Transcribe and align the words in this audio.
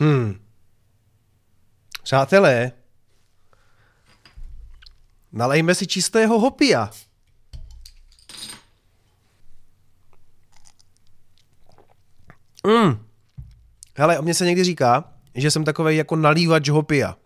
Hmm. 0.00 0.40
Přátelé, 2.02 2.72
nalejme 5.32 5.74
si 5.74 5.86
čistého 5.86 6.38
hopia. 6.38 6.90
Mm. 12.66 13.06
Hele, 13.96 14.18
o 14.18 14.22
mě 14.22 14.34
se 14.34 14.44
někdy 14.44 14.64
říká, 14.64 15.12
že 15.34 15.50
jsem 15.50 15.64
takový 15.64 15.96
jako 15.96 16.16
nalívač 16.16 16.68
hopia. 16.68 17.16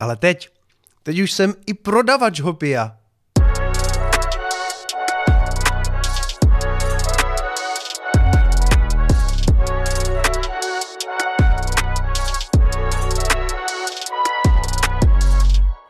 Ale 0.00 0.16
teď, 0.16 0.48
teď 1.02 1.18
už 1.18 1.32
jsem 1.32 1.54
i 1.66 1.74
prodavač 1.74 2.40
hopia. 2.40 2.98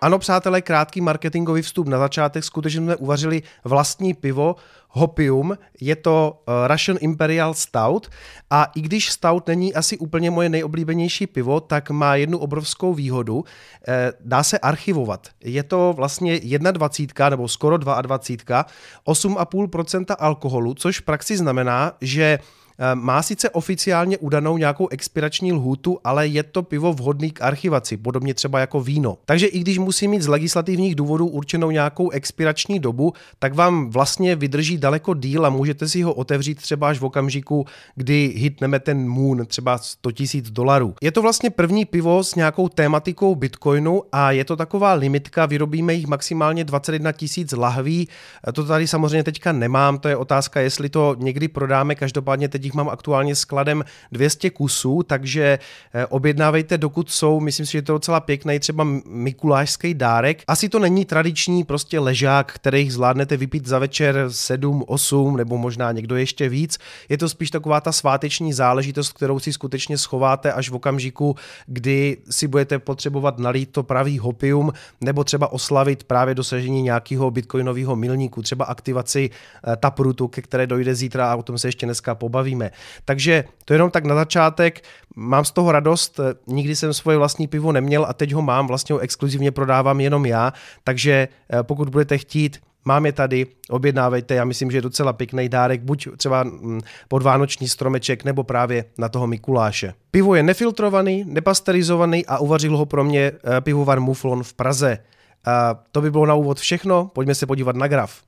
Ano, 0.07 0.19
přátelé, 0.19 0.63
krátký 0.63 1.01
marketingový 1.01 1.63
vstup 1.63 1.89
na 1.89 1.99
začátek. 1.99 2.45
Skutečně 2.45 2.81
jsme 2.81 2.97
uvařili 2.97 3.43
vlastní 3.65 4.15
pivo, 4.15 4.57
Hopium. 4.89 5.59
Je 5.81 5.97
to 5.97 6.43
uh, 6.49 6.55
Russian 6.67 6.99
Imperial 7.01 7.55
Stout 7.55 8.11
a 8.51 8.65
i 8.75 8.81
když 8.81 9.11
Stout 9.11 9.47
není 9.47 9.75
asi 9.75 9.99
úplně 9.99 10.31
moje 10.31 10.49
nejoblíbenější 10.49 11.27
pivo, 11.27 11.61
tak 11.61 11.91
má 11.91 12.17
jednu 12.17 12.39
obrovskou 12.39 12.95
výhodu. 12.95 13.45
Eh, 13.89 14.13
dá 14.21 14.43
se 14.43 14.59
archivovat. 14.59 15.29
Je 15.45 15.63
to 15.63 15.93
vlastně 15.97 16.41
21 16.73 17.29
nebo 17.29 17.49
skoro 17.49 17.77
22, 17.77 18.67
8,5% 19.07 20.17
alkoholu, 20.19 20.75
což 20.75 21.01
v 21.01 21.03
praxi 21.03 21.37
znamená, 21.37 21.93
že 22.01 22.39
Eh, 22.39 22.66
má 22.95 23.23
sice 23.23 23.51
oficiálně 23.51 24.19
udanou 24.19 24.59
nějakou 24.59 24.89
expirační 24.89 25.53
lhůtu, 25.53 25.99
ale 26.05 26.27
je 26.27 26.43
to 26.43 26.63
pivo 26.63 26.93
vhodný 26.93 27.31
k 27.31 27.43
archivaci, 27.43 27.97
podobně 27.97 28.35
třeba 28.35 28.61
jako 28.61 28.81
víno. 28.81 29.19
Takže 29.25 29.47
i 29.47 29.59
když 29.59 29.79
musí 29.79 30.09
mít 30.09 30.23
z 30.23 30.29
legislativních 30.29 30.95
důvodů 30.95 31.27
určenou 31.27 31.71
nějakou 31.71 32.11
expirační 32.11 32.79
dobu, 32.79 33.13
tak 33.39 33.55
vám 33.55 33.91
vlastně 33.91 34.37
vydrží 34.37 34.79
daleko 34.79 35.15
díl 35.15 35.47
a 35.47 35.51
můžete 35.51 35.89
si 35.89 36.03
ho 36.03 36.15
otevřít 36.15 36.63
třeba 36.63 36.89
až 36.89 36.99
v 36.99 37.05
okamžiku, 37.05 37.67
kdy 37.95 38.33
hitneme 38.37 38.81
ten 38.81 39.09
moon, 39.09 39.47
třeba 39.47 39.79
100 39.79 40.11
000 40.35 40.47
dolarů. 40.51 40.95
Je 41.03 41.13
to 41.13 41.23
vlastně 41.23 41.51
první 41.51 41.85
pivo 41.85 42.25
s 42.25 42.35
nějakou 42.35 42.69
tématikou 42.69 43.35
Bitcoinu 43.35 44.03
a 44.13 44.31
je 44.31 44.45
to 44.45 44.57
taková 44.57 44.93
limitka, 44.93 45.47
vyrobíme 45.47 45.95
jich 45.95 46.07
maximálně 46.07 46.65
21 46.65 47.13
tisíc 47.13 47.53
lahví. 47.53 48.09
Eh, 48.49 48.53
to 48.53 48.65
tady 48.65 48.87
samozřejmě 48.87 49.25
teďka 49.25 49.53
nemám, 49.53 49.99
to 49.99 50.09
je 50.09 50.17
otázka, 50.17 50.61
jestli 50.61 50.89
to 50.89 51.17
někdy 51.19 51.49
prodáme, 51.49 51.95
každopádně 51.95 52.49
teď 52.49 52.66
jich 52.67 52.75
mám 52.75 52.89
aktuálně 52.89 53.35
skladem 53.35 53.85
200 54.13 54.51
kusů, 54.51 55.03
takže 55.03 55.59
eh, 55.95 56.07
objednávejte, 56.07 56.79
dokud 56.79 57.11
jsou. 57.11 57.41
Myslím 57.41 57.67
si, 57.67 57.73
že 57.73 57.83
to 57.83 57.93
je 57.93 57.95
docela 57.95 58.21
pěkný, 58.21 58.59
třeba 58.59 58.87
mikulášský 59.07 59.95
dárek. 59.95 60.43
Asi 60.47 60.69
to 60.69 60.79
není 60.79 61.05
tradiční 61.05 61.65
prostě 61.65 61.99
ležák, 61.99 62.53
který 62.53 62.91
zvládnete 62.91 63.37
vypít 63.37 63.67
za 63.67 63.79
večer 63.79 64.27
7, 64.29 64.85
8 64.87 65.37
nebo 65.37 65.59
možná 65.59 65.93
někdo 65.93 66.17
ještě 66.17 66.49
víc. 66.49 66.79
Je 67.09 67.19
to 67.19 67.29
spíš 67.29 67.51
taková 67.51 67.81
ta 67.81 67.93
sváteční 67.93 68.53
záležitost, 68.53 69.13
kterou 69.13 69.39
si 69.39 69.53
skutečně 69.53 69.99
schováte 69.99 70.53
až 70.53 70.71
v 70.71 70.75
okamžiku, 70.75 71.37
kdy 71.67 72.17
si 72.31 72.49
budete 72.49 72.79
potřebovat 72.79 73.39
nalít 73.39 73.71
to 73.73 73.83
pravý 73.83 74.19
hopium 74.19 74.73
nebo 75.01 75.25
třeba 75.25 75.53
oslavit 75.53 76.05
právě 76.05 76.35
dosažení 76.35 76.83
nějakého 76.83 77.31
bitcoinového 77.31 77.97
milníku, 77.97 78.43
třeba 78.43 78.65
aktivaci 78.65 79.31
eh, 79.31 79.77
Taprutu, 79.77 80.29
ke 80.29 80.43
které 80.43 80.67
dojde 80.67 80.95
zítra 80.95 81.33
a 81.33 81.37
o 81.37 81.43
tom 81.43 81.59
se 81.59 81.69
ještě 81.69 81.87
dneska 81.87 82.15
pobavíme 82.15 82.56
bavíme. 82.57 82.71
Takže 83.05 83.45
to 83.65 83.73
jenom 83.73 83.91
tak 83.91 84.05
na 84.05 84.15
začátek, 84.15 84.85
mám 85.17 85.45
z 85.45 85.51
toho 85.51 85.73
radost, 85.73 86.21
nikdy 86.47 86.77
jsem 86.77 86.95
svoje 86.95 87.19
vlastní 87.19 87.47
pivo 87.47 87.73
neměl 87.73 88.07
a 88.09 88.13
teď 88.13 88.33
ho 88.33 88.43
mám, 88.43 88.67
vlastně 88.67 88.93
ho 88.93 88.99
exkluzivně 88.99 89.51
prodávám 89.51 90.01
jenom 90.01 90.27
já, 90.27 90.53
takže 90.85 91.29
eh, 91.53 91.63
pokud 91.63 91.89
budete 91.89 92.19
chtít, 92.19 92.59
Mám 92.89 93.07
je 93.07 93.13
tady, 93.13 93.47
objednávejte, 93.71 94.35
já 94.35 94.45
myslím, 94.45 94.71
že 94.71 94.79
je 94.79 94.83
docela 94.83 95.13
pěkný 95.13 95.49
dárek, 95.49 95.83
buď 95.83 96.09
třeba 96.17 96.43
mm, 96.43 96.81
pod 97.09 97.23
vánoční 97.23 97.69
stromeček, 97.69 98.25
nebo 98.25 98.45
právě 98.45 98.85
na 98.99 99.09
toho 99.09 99.27
Mikuláše. 99.27 99.95
Pivo 100.11 100.35
je 100.35 100.43
nefiltrovaný, 100.43 101.25
nepasterizovaný 101.27 102.27
a 102.27 102.39
uvařil 102.39 102.77
ho 102.77 102.87
pro 102.87 103.05
mě 103.05 103.21
eh, 103.21 103.61
pivovar 103.61 104.01
Muflon 104.01 104.43
v 104.43 104.55
Praze. 104.55 104.99
A 105.45 105.75
to 105.93 106.01
by 106.01 106.11
bylo 106.11 106.27
na 106.27 106.35
úvod 106.35 106.59
všechno, 106.59 107.11
pojďme 107.15 107.35
se 107.35 107.47
podívat 107.47 107.77
na 107.77 107.89
graf. 107.89 108.23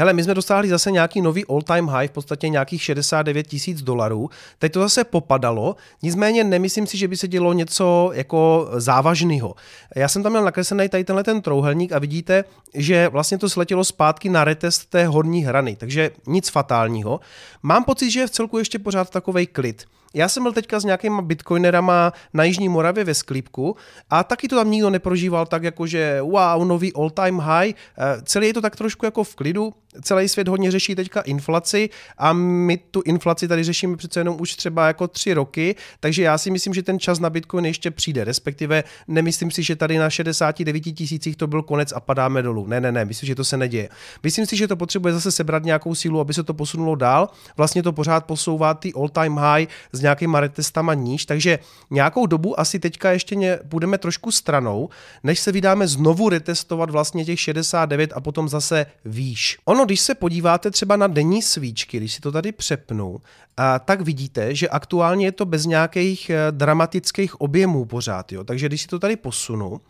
Hele, 0.00 0.12
my 0.12 0.22
jsme 0.24 0.34
dosáhli 0.34 0.68
zase 0.68 0.90
nějaký 0.90 1.20
nový 1.20 1.44
all-time 1.46 1.88
high, 1.88 2.08
v 2.08 2.12
podstatě 2.12 2.48
nějakých 2.48 2.82
69 2.82 3.46
tisíc 3.46 3.82
dolarů. 3.82 4.30
Teď 4.58 4.72
to 4.72 4.80
zase 4.80 5.04
popadalo, 5.04 5.76
nicméně 6.02 6.44
nemyslím 6.44 6.86
si, 6.86 6.98
že 6.98 7.08
by 7.08 7.16
se 7.16 7.28
dělo 7.28 7.52
něco 7.52 8.10
jako 8.14 8.68
závažného. 8.76 9.54
Já 9.96 10.08
jsem 10.08 10.22
tam 10.22 10.32
měl 10.32 10.44
nakreslený 10.44 10.88
tady 10.88 11.04
tenhle 11.04 11.24
ten 11.24 11.42
trouhelník 11.42 11.92
a 11.92 11.98
vidíte, 11.98 12.44
že 12.74 13.08
vlastně 13.08 13.38
to 13.38 13.48
sletělo 13.48 13.84
zpátky 13.84 14.28
na 14.28 14.44
retest 14.44 14.90
té 14.90 15.06
horní 15.06 15.44
hrany, 15.44 15.76
takže 15.76 16.10
nic 16.26 16.48
fatálního. 16.48 17.20
Mám 17.62 17.84
pocit, 17.84 18.10
že 18.10 18.20
je 18.20 18.26
v 18.26 18.30
celku 18.30 18.58
ještě 18.58 18.78
pořád 18.78 19.10
takovej 19.10 19.46
klid. 19.46 19.84
Já 20.14 20.28
jsem 20.28 20.42
byl 20.42 20.52
teďka 20.52 20.80
s 20.80 20.84
nějakýma 20.84 21.22
bitcoinerama 21.22 22.12
na 22.34 22.44
Jižní 22.44 22.68
Moravě 22.68 23.04
ve 23.04 23.14
Sklípku 23.14 23.76
a 24.10 24.24
taky 24.24 24.48
to 24.48 24.56
tam 24.56 24.70
nikdo 24.70 24.90
neprožíval 24.90 25.46
tak 25.46 25.62
jako, 25.62 25.86
že 25.86 26.20
wow, 26.20 26.64
nový 26.64 26.92
all 26.92 27.10
time 27.10 27.38
high. 27.38 27.74
Eh, 27.98 28.22
celý 28.22 28.46
je 28.46 28.54
to 28.54 28.60
tak 28.60 28.76
trošku 28.76 29.04
jako 29.04 29.24
v 29.24 29.34
klidu, 29.34 29.74
celý 30.02 30.28
svět 30.28 30.48
hodně 30.48 30.70
řeší 30.70 30.94
teďka 30.94 31.20
inflaci 31.20 31.90
a 32.18 32.32
my 32.32 32.76
tu 32.76 33.02
inflaci 33.04 33.48
tady 33.48 33.64
řešíme 33.64 33.96
přece 33.96 34.20
jenom 34.20 34.36
už 34.40 34.54
třeba 34.54 34.86
jako 34.86 35.08
tři 35.08 35.34
roky, 35.34 35.74
takže 36.00 36.22
já 36.22 36.38
si 36.38 36.50
myslím, 36.50 36.74
že 36.74 36.82
ten 36.82 36.98
čas 36.98 37.18
na 37.18 37.30
Bitcoin 37.30 37.64
ještě 37.64 37.90
přijde, 37.90 38.24
respektive 38.24 38.84
nemyslím 39.08 39.50
si, 39.50 39.62
že 39.62 39.76
tady 39.76 39.98
na 39.98 40.10
69 40.10 40.80
tisících 40.80 41.36
to 41.36 41.46
byl 41.46 41.62
konec 41.62 41.92
a 41.92 42.00
padáme 42.00 42.42
dolů. 42.42 42.66
Ne, 42.66 42.80
ne, 42.80 42.92
ne, 42.92 43.04
myslím, 43.04 43.26
že 43.26 43.34
to 43.34 43.44
se 43.44 43.56
neděje. 43.56 43.88
Myslím 44.22 44.46
si, 44.46 44.56
že 44.56 44.68
to 44.68 44.76
potřebuje 44.76 45.14
zase 45.14 45.32
sebrat 45.32 45.64
nějakou 45.64 45.94
sílu, 45.94 46.20
aby 46.20 46.34
se 46.34 46.42
to 46.42 46.54
posunulo 46.54 46.94
dál. 46.94 47.28
Vlastně 47.56 47.82
to 47.82 47.92
pořád 47.92 48.24
posouvá 48.24 48.74
ty 48.74 48.92
all 48.92 49.08
time 49.08 49.36
high 49.36 49.66
s 49.92 50.00
nějakýma 50.00 50.40
retestama 50.40 50.94
níž, 50.94 51.26
takže 51.26 51.58
nějakou 51.90 52.26
dobu 52.26 52.60
asi 52.60 52.78
teďka 52.78 53.12
ještě 53.12 53.60
budeme 53.64 53.98
trošku 53.98 54.32
stranou, 54.32 54.88
než 55.22 55.38
se 55.38 55.52
vydáme 55.52 55.88
znovu 55.88 56.28
retestovat 56.28 56.90
vlastně 56.90 57.24
těch 57.24 57.40
69 57.40 58.12
a 58.14 58.20
potom 58.20 58.48
zase 58.48 58.86
výš. 59.04 59.58
Ono, 59.64 59.84
když 59.88 60.00
se 60.00 60.14
podíváte 60.14 60.70
třeba 60.70 60.96
na 60.96 61.06
denní 61.06 61.42
svíčky, 61.42 61.96
když 61.96 62.14
si 62.14 62.20
to 62.20 62.32
tady 62.32 62.52
přepnu, 62.52 63.20
a 63.56 63.78
tak 63.78 64.00
vidíte, 64.00 64.54
že 64.54 64.68
aktuálně 64.68 65.26
je 65.26 65.32
to 65.32 65.46
bez 65.46 65.66
nějakých 65.66 66.30
eh, 66.30 66.36
dramatických 66.50 67.40
objemů 67.40 67.84
pořád. 67.84 68.32
Jo? 68.32 68.44
Takže 68.44 68.68
když 68.68 68.82
si 68.82 68.88
to 68.88 68.98
tady 68.98 69.16
posunu, 69.16 69.80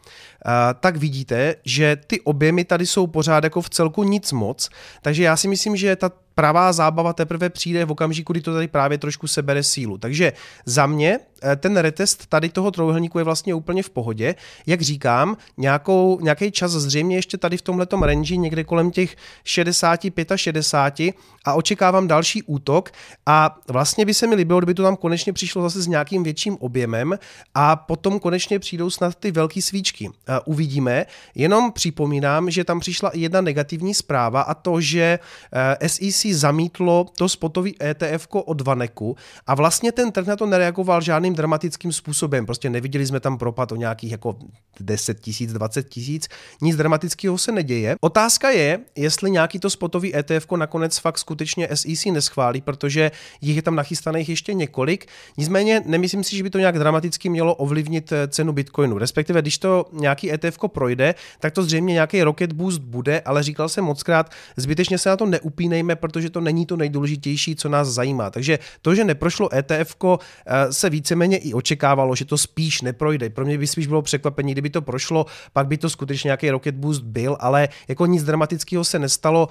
a, 0.45 0.75
tak 0.75 0.97
vidíte, 0.97 1.55
že 1.65 1.97
ty 2.07 2.21
objemy 2.21 2.65
tady 2.65 2.87
jsou 2.87 3.07
pořád 3.07 3.45
jako 3.45 3.61
v 3.63 3.71
celku 3.71 4.05
nic 4.05 4.33
moc. 4.33 4.69
Takže 5.03 5.23
já 5.23 5.37
si 5.37 5.49
myslím, 5.49 5.77
že 5.77 5.97
ta 5.97 6.11
pravá 6.39 6.73
zábava 6.73 7.13
teprve 7.13 7.51
přijde 7.51 7.85
v 7.85 7.91
okamžiku, 7.91 8.33
kdy 8.33 8.41
to 8.41 8.55
tady 8.55 8.69
právě 8.69 8.99
trošku 8.99 9.27
sebere 9.27 9.63
sílu. 9.63 9.99
Takže 9.99 10.33
za 10.67 10.87
mě 10.87 11.19
eh, 11.43 11.57
ten 11.57 11.77
retest 11.77 12.27
tady 12.27 12.49
toho 12.49 12.71
trouhelníku 12.71 13.19
je 13.19 13.25
vlastně 13.25 13.55
úplně 13.55 13.83
v 13.83 13.91
pohodě. 13.91 14.35
Jak 14.67 14.81
říkám, 14.81 15.37
nějakou, 15.57 16.19
nějaký 16.23 16.51
čas 16.51 16.73
zřejmě 16.73 17.17
ještě 17.17 17.37
tady 17.39 17.57
v 17.57 17.63
tomhletom 17.63 18.03
range, 18.03 18.37
někde 18.37 18.65
kolem 18.65 18.91
těch 18.91 19.17
65 19.45 20.33
a 20.33 20.37
60 20.37 21.01
a 21.45 21.55
očekávám 21.55 22.09
další 22.09 22.43
útok 22.43 22.91
a 23.27 23.59
vlastně 23.69 24.07
by 24.07 24.15
se 24.15 24.27
mi 24.27 24.35
líbilo, 24.35 24.61
kdyby 24.61 24.75
to 24.75 24.83
tam 24.83 24.97
konečně 24.97 25.33
přišlo 25.33 25.63
zase 25.63 25.83
s 25.83 25.87
nějakým 25.87 26.23
větším 26.23 26.57
objemem 26.61 27.19
a 27.55 27.77
potom 27.77 28.21
konečně 28.21 28.59
přijdou 28.59 28.91
snad 28.91 29.15
ty 29.15 29.31
velké 29.31 29.63
svíčky. 29.63 30.11
Eh, 30.29 30.41
uvidíme, 30.45 31.07
jenom 31.35 31.73
připomínám, 31.73 32.51
že 32.51 32.65
tam 32.65 32.81
přišla 32.81 33.11
i 33.11 33.21
jedna 33.21 33.41
negativní 33.41 33.95
zpráva 33.95 34.41
a 34.43 34.55
to, 34.55 34.81
že 34.81 35.19
eh, 35.53 35.89
SEC 36.29 36.39
zamítlo 36.41 37.07
to 37.17 37.29
spotový 37.29 37.83
ETF 37.83 38.27
od 38.33 38.61
Vaneku 38.61 39.17
a 39.47 39.55
vlastně 39.55 39.93
ten 39.93 40.13
trh 40.13 40.27
na 40.27 40.37
to 40.37 40.47
nereagoval 40.47 41.01
žádným 41.01 41.35
dramatickým 41.35 41.93
způsobem. 41.93 42.47
Prostě 42.47 42.71
neviděli 42.71 43.07
jsme 43.07 43.21
tam 43.21 43.39
propad 43.39 43.73
o 43.73 43.77
nějakých 43.77 44.13
jako 44.13 44.37
10 44.81 45.21
tisíc, 45.21 45.53
20 45.53 45.89
tisíc, 45.89 46.29
nic 46.63 46.77
dramatického 46.77 47.39
se 47.39 47.53
neděje. 47.53 47.97
Otázka 48.01 48.51
je, 48.51 48.81
jestli 48.97 49.31
nějaký 49.31 49.59
to 49.59 49.71
spotový 49.71 50.17
ETF 50.17 50.51
nakonec 50.57 50.99
fakt 50.99 51.19
skutečně 51.19 51.69
SEC 51.75 52.05
neschválí, 52.05 52.61
protože 52.61 53.11
jich 53.41 53.57
je 53.57 53.63
tam 53.63 53.77
nachystaných 53.77 54.29
ještě 54.29 54.55
několik. 54.55 55.07
Nicméně 55.37 55.83
nemyslím 55.87 56.25
si, 56.25 56.37
že 56.37 56.43
by 56.43 56.51
to 56.51 56.59
nějak 56.59 56.79
dramaticky 56.79 57.29
mělo 57.29 57.55
ovlivnit 57.55 58.13
eh, 58.13 58.29
cenu 58.29 58.53
Bitcoinu. 58.53 58.99
Respektive, 58.99 59.43
když 59.43 59.59
to 59.59 59.85
nějaký 59.93 60.33
ETF 60.33 60.59
projde, 60.67 61.15
tak 61.41 61.53
to 61.53 61.63
zřejmě 61.63 61.95
nějaký 61.95 62.23
rocket 62.23 62.53
boost 62.53 62.81
bude, 62.81 63.21
ale 63.21 63.43
říkal 63.43 63.69
jsem 63.69 63.85
mockrát, 63.85 64.31
zbytečně 64.57 64.99
se 64.99 65.09
na 65.09 65.17
to 65.17 65.27
neupínejme, 65.27 65.97
protože 65.97 66.18
protože 66.19 66.31
to 66.31 66.41
není 66.41 66.67
to 66.67 66.77
nejdůležitější, 66.77 67.57
co 67.57 67.69
nás 67.69 67.89
zajímá. 67.89 68.31
Takže 68.31 68.59
to, 68.83 68.95
že 68.95 69.05
neprošlo 69.05 69.55
ETF, 69.55 69.97
eh, 70.03 70.73
se 70.73 70.91
víceméně 70.91 71.39
i 71.39 71.55
očekávalo, 71.55 72.15
že 72.15 72.25
to 72.25 72.39
spíš 72.39 72.83
neprojde. 72.83 73.31
Pro 73.31 73.45
mě 73.45 73.59
by 73.59 73.67
spíš 73.67 73.87
bylo 73.87 74.03
překvapení, 74.03 74.53
kdyby 74.53 74.71
to 74.71 74.83
prošlo, 74.83 75.27
pak 75.53 75.67
by 75.67 75.79
to 75.79 75.91
skutečně 75.91 76.29
nějaký 76.29 76.51
rocket 76.51 76.75
boost 76.75 77.03
byl, 77.03 77.37
ale 77.41 77.69
jako 77.89 78.07
nic 78.07 78.25
dramatického 78.25 78.85
se 78.85 78.99
nestalo, 78.99 79.49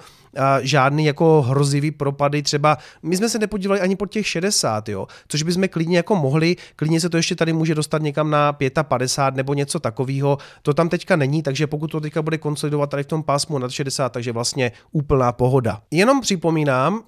žádný 0.60 1.04
jako 1.04 1.42
hrozivý 1.42 1.90
propady, 1.90 2.42
třeba 2.42 2.78
my 3.02 3.16
jsme 3.16 3.28
se 3.28 3.38
nepodívali 3.38 3.80
ani 3.80 3.96
pod 3.96 4.10
těch 4.10 4.26
60, 4.26 4.88
jo, 4.88 5.06
což 5.28 5.42
bychom 5.42 5.68
klidně 5.68 5.96
jako 5.96 6.16
mohli, 6.16 6.56
klidně 6.76 7.00
se 7.00 7.08
to 7.08 7.16
ještě 7.16 7.36
tady 7.36 7.52
může 7.52 7.74
dostat 7.74 8.02
někam 8.02 8.30
na 8.30 8.52
55 8.82 9.36
nebo 9.36 9.54
něco 9.54 9.80
takového, 9.80 10.38
to 10.62 10.74
tam 10.74 10.88
teďka 10.88 11.16
není, 11.16 11.42
takže 11.42 11.66
pokud 11.66 11.90
to 11.90 12.00
teďka 12.00 12.22
bude 12.22 12.38
konsolidovat 12.38 12.90
tady 12.90 13.02
v 13.02 13.06
tom 13.06 13.22
pásmu 13.22 13.58
nad 13.58 13.70
60, 13.70 14.12
takže 14.12 14.32
vlastně 14.32 14.72
úplná 14.92 15.32
pohoda. 15.32 15.80
Jenom 15.90 16.20
připomínám, 16.20 16.57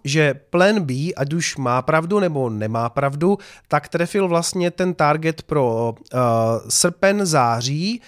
že 0.05 0.35
Plan 0.35 0.81
B, 0.81 0.95
ať 1.17 1.33
už 1.33 1.57
má 1.57 1.83
pravdu 1.83 2.21
nebo 2.21 2.51
nemá 2.51 2.89
pravdu, 2.89 3.39
tak 3.69 3.89
trefil 3.89 4.29
vlastně 4.29 4.71
ten 4.71 4.95
target 4.95 5.43
pro 5.43 5.95
uh, 5.95 6.21
srpen, 6.69 7.27
září, 7.27 8.03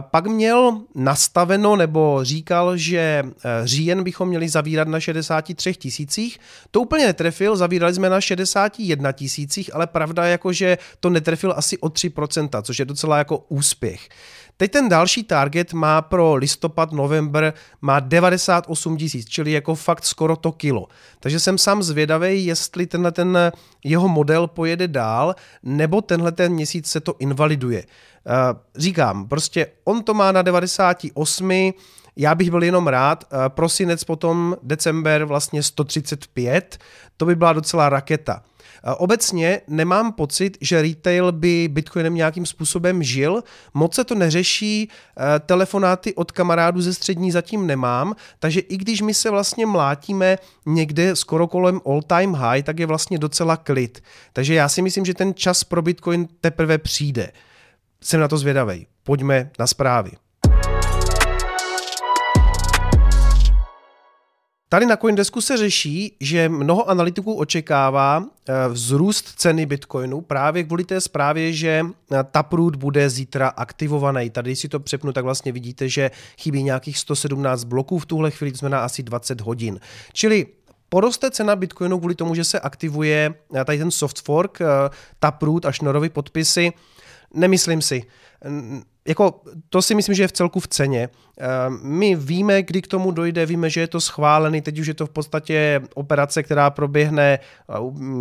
pak 0.00 0.26
měl 0.26 0.80
nastaveno 0.94 1.76
nebo 1.76 2.18
říkal, 2.22 2.76
že 2.76 3.24
eh, 3.24 3.50
říjen 3.64 4.02
bychom 4.04 4.28
měli 4.28 4.48
zavírat 4.48 4.88
na 4.88 5.00
63 5.00 5.74
tisících. 5.74 6.38
To 6.70 6.80
úplně 6.80 7.06
netrefil, 7.06 7.56
zavírali 7.56 7.94
jsme 7.94 8.10
na 8.10 8.20
61 8.20 9.12
tisících, 9.12 9.74
ale 9.74 9.86
pravda 9.86 10.24
je 10.24 10.30
jako, 10.30 10.52
že 10.52 10.78
to 11.00 11.10
netrefil 11.10 11.54
asi 11.56 11.78
o 11.78 11.88
3%, 11.88 12.62
což 12.62 12.78
je 12.78 12.84
docela 12.84 13.18
jako 13.18 13.44
úspěch. 13.48 14.08
Teď 14.60 14.70
ten 14.70 14.88
další 14.88 15.22
target 15.22 15.72
má 15.72 16.02
pro 16.02 16.34
listopad, 16.34 16.92
november 16.92 17.52
má 17.80 18.00
98 18.00 18.96
tisíc, 18.96 19.28
čili 19.28 19.52
jako 19.52 19.74
fakt 19.74 20.04
skoro 20.04 20.36
to 20.36 20.52
kilo. 20.52 20.88
Takže 21.20 21.40
jsem 21.40 21.58
sám 21.58 21.82
zvědavý, 21.82 22.44
jestli 22.44 22.86
tenhle 22.86 23.12
ten 23.12 23.52
jeho 23.84 24.08
model 24.08 24.46
pojede 24.46 24.88
dál, 24.88 25.34
nebo 25.62 26.00
tenhle 26.00 26.32
ten 26.32 26.52
měsíc 26.52 26.86
se 26.86 27.00
to 27.00 27.14
invaliduje. 27.18 27.82
Eh, 27.82 28.32
říkám, 28.76 29.28
prostě 29.28 29.66
on 29.84 30.02
to 30.02 30.14
má 30.14 30.32
na 30.32 30.42
98, 30.42 31.72
já 32.16 32.34
bych 32.34 32.50
byl 32.50 32.62
jenom 32.62 32.86
rád, 32.86 33.24
eh, 33.24 33.48
prosinec 33.48 34.04
potom, 34.04 34.56
december 34.62 35.24
vlastně 35.24 35.62
135, 35.62 36.78
to 37.16 37.26
by 37.26 37.34
byla 37.34 37.52
docela 37.52 37.88
raketa. 37.88 38.42
Obecně 38.96 39.60
nemám 39.68 40.12
pocit, 40.12 40.58
že 40.60 40.82
retail 40.82 41.32
by 41.32 41.68
Bitcoinem 41.68 42.14
nějakým 42.14 42.46
způsobem 42.46 43.02
žil. 43.02 43.42
Moc 43.74 43.94
se 43.94 44.04
to 44.04 44.14
neřeší, 44.14 44.88
eh, 44.88 45.40
telefonáty 45.40 46.14
od 46.14 46.32
kamarádů 46.32 46.80
ze 46.80 46.94
střední 46.94 47.30
zatím 47.30 47.66
nemám, 47.66 48.14
takže 48.38 48.60
i 48.60 48.76
když 48.76 49.02
my 49.02 49.14
se 49.14 49.30
vlastně 49.30 49.66
mlátíme 49.66 50.38
někde 50.66 51.16
skoro 51.16 51.46
kolem 51.46 51.80
all 51.86 52.02
time 52.02 52.34
high, 52.34 52.62
tak 52.62 52.78
je 52.78 52.86
vlastně 52.86 53.18
docela 53.18 53.56
klid. 53.56 54.02
Takže 54.32 54.54
já 54.54 54.68
si 54.68 54.82
myslím, 54.82 55.04
že 55.04 55.14
ten 55.14 55.34
čas 55.34 55.64
pro 55.64 55.82
Bitcoin 55.82 56.28
teprve 56.40 56.78
přijde. 56.78 57.32
Jsem 58.00 58.20
na 58.20 58.28
to 58.28 58.38
zvědavý. 58.38 58.86
Pojďme 59.02 59.50
na 59.58 59.66
zprávy. 59.66 60.10
Tady 64.72 64.86
na 64.86 64.96
Coindesku 64.96 65.40
se 65.40 65.56
řeší, 65.56 66.16
že 66.20 66.48
mnoho 66.48 66.90
analytiků 66.90 67.34
očekává 67.34 68.24
eh, 68.24 68.68
vzrůst 68.68 69.28
ceny 69.36 69.66
Bitcoinu 69.66 70.20
právě 70.20 70.64
kvůli 70.64 70.84
té 70.84 71.00
zprávě, 71.00 71.52
že 71.52 71.86
eh, 72.12 72.24
Taproot 72.30 72.76
bude 72.76 73.10
zítra 73.10 73.48
aktivovaný. 73.48 74.30
Tady 74.30 74.56
si 74.56 74.68
to 74.68 74.80
přepnu, 74.80 75.12
tak 75.12 75.24
vlastně 75.24 75.52
vidíte, 75.52 75.88
že 75.88 76.10
chybí 76.38 76.62
nějakých 76.62 76.98
117 76.98 77.64
bloků 77.64 77.98
v 77.98 78.06
tuhle 78.06 78.30
chvíli, 78.30 78.56
jsme 78.56 78.68
na 78.68 78.80
asi 78.80 79.02
20 79.02 79.40
hodin. 79.40 79.80
Čili 80.12 80.46
Poroste 80.88 81.30
cena 81.30 81.56
Bitcoinu 81.56 81.98
kvůli 81.98 82.14
tomu, 82.14 82.34
že 82.34 82.44
se 82.44 82.60
aktivuje 82.60 83.34
eh, 83.54 83.64
tady 83.64 83.78
ten 83.78 83.90
soft 83.90 84.20
fork, 84.20 84.58
Taproot 85.18 85.66
a 85.66 85.72
šnorovy 85.72 86.08
podpisy. 86.08 86.72
Nemyslím 87.34 87.82
si. 87.82 88.02
Jako, 89.08 89.42
to 89.68 89.82
si 89.82 89.94
myslím, 89.94 90.14
že 90.14 90.22
je 90.22 90.28
v 90.28 90.32
celku 90.32 90.60
v 90.60 90.68
ceně. 90.68 91.08
Ehm, 91.38 91.80
my 91.82 92.14
víme, 92.16 92.62
kdy 92.62 92.82
k 92.82 92.86
tomu 92.86 93.10
dojde, 93.10 93.46
víme, 93.46 93.70
že 93.70 93.80
je 93.80 93.86
to 93.86 94.00
schválený, 94.00 94.60
teď 94.60 94.78
už 94.78 94.86
je 94.86 94.94
to 94.94 95.06
v 95.06 95.10
podstatě 95.10 95.80
operace, 95.94 96.42
která 96.42 96.70
proběhne 96.70 97.38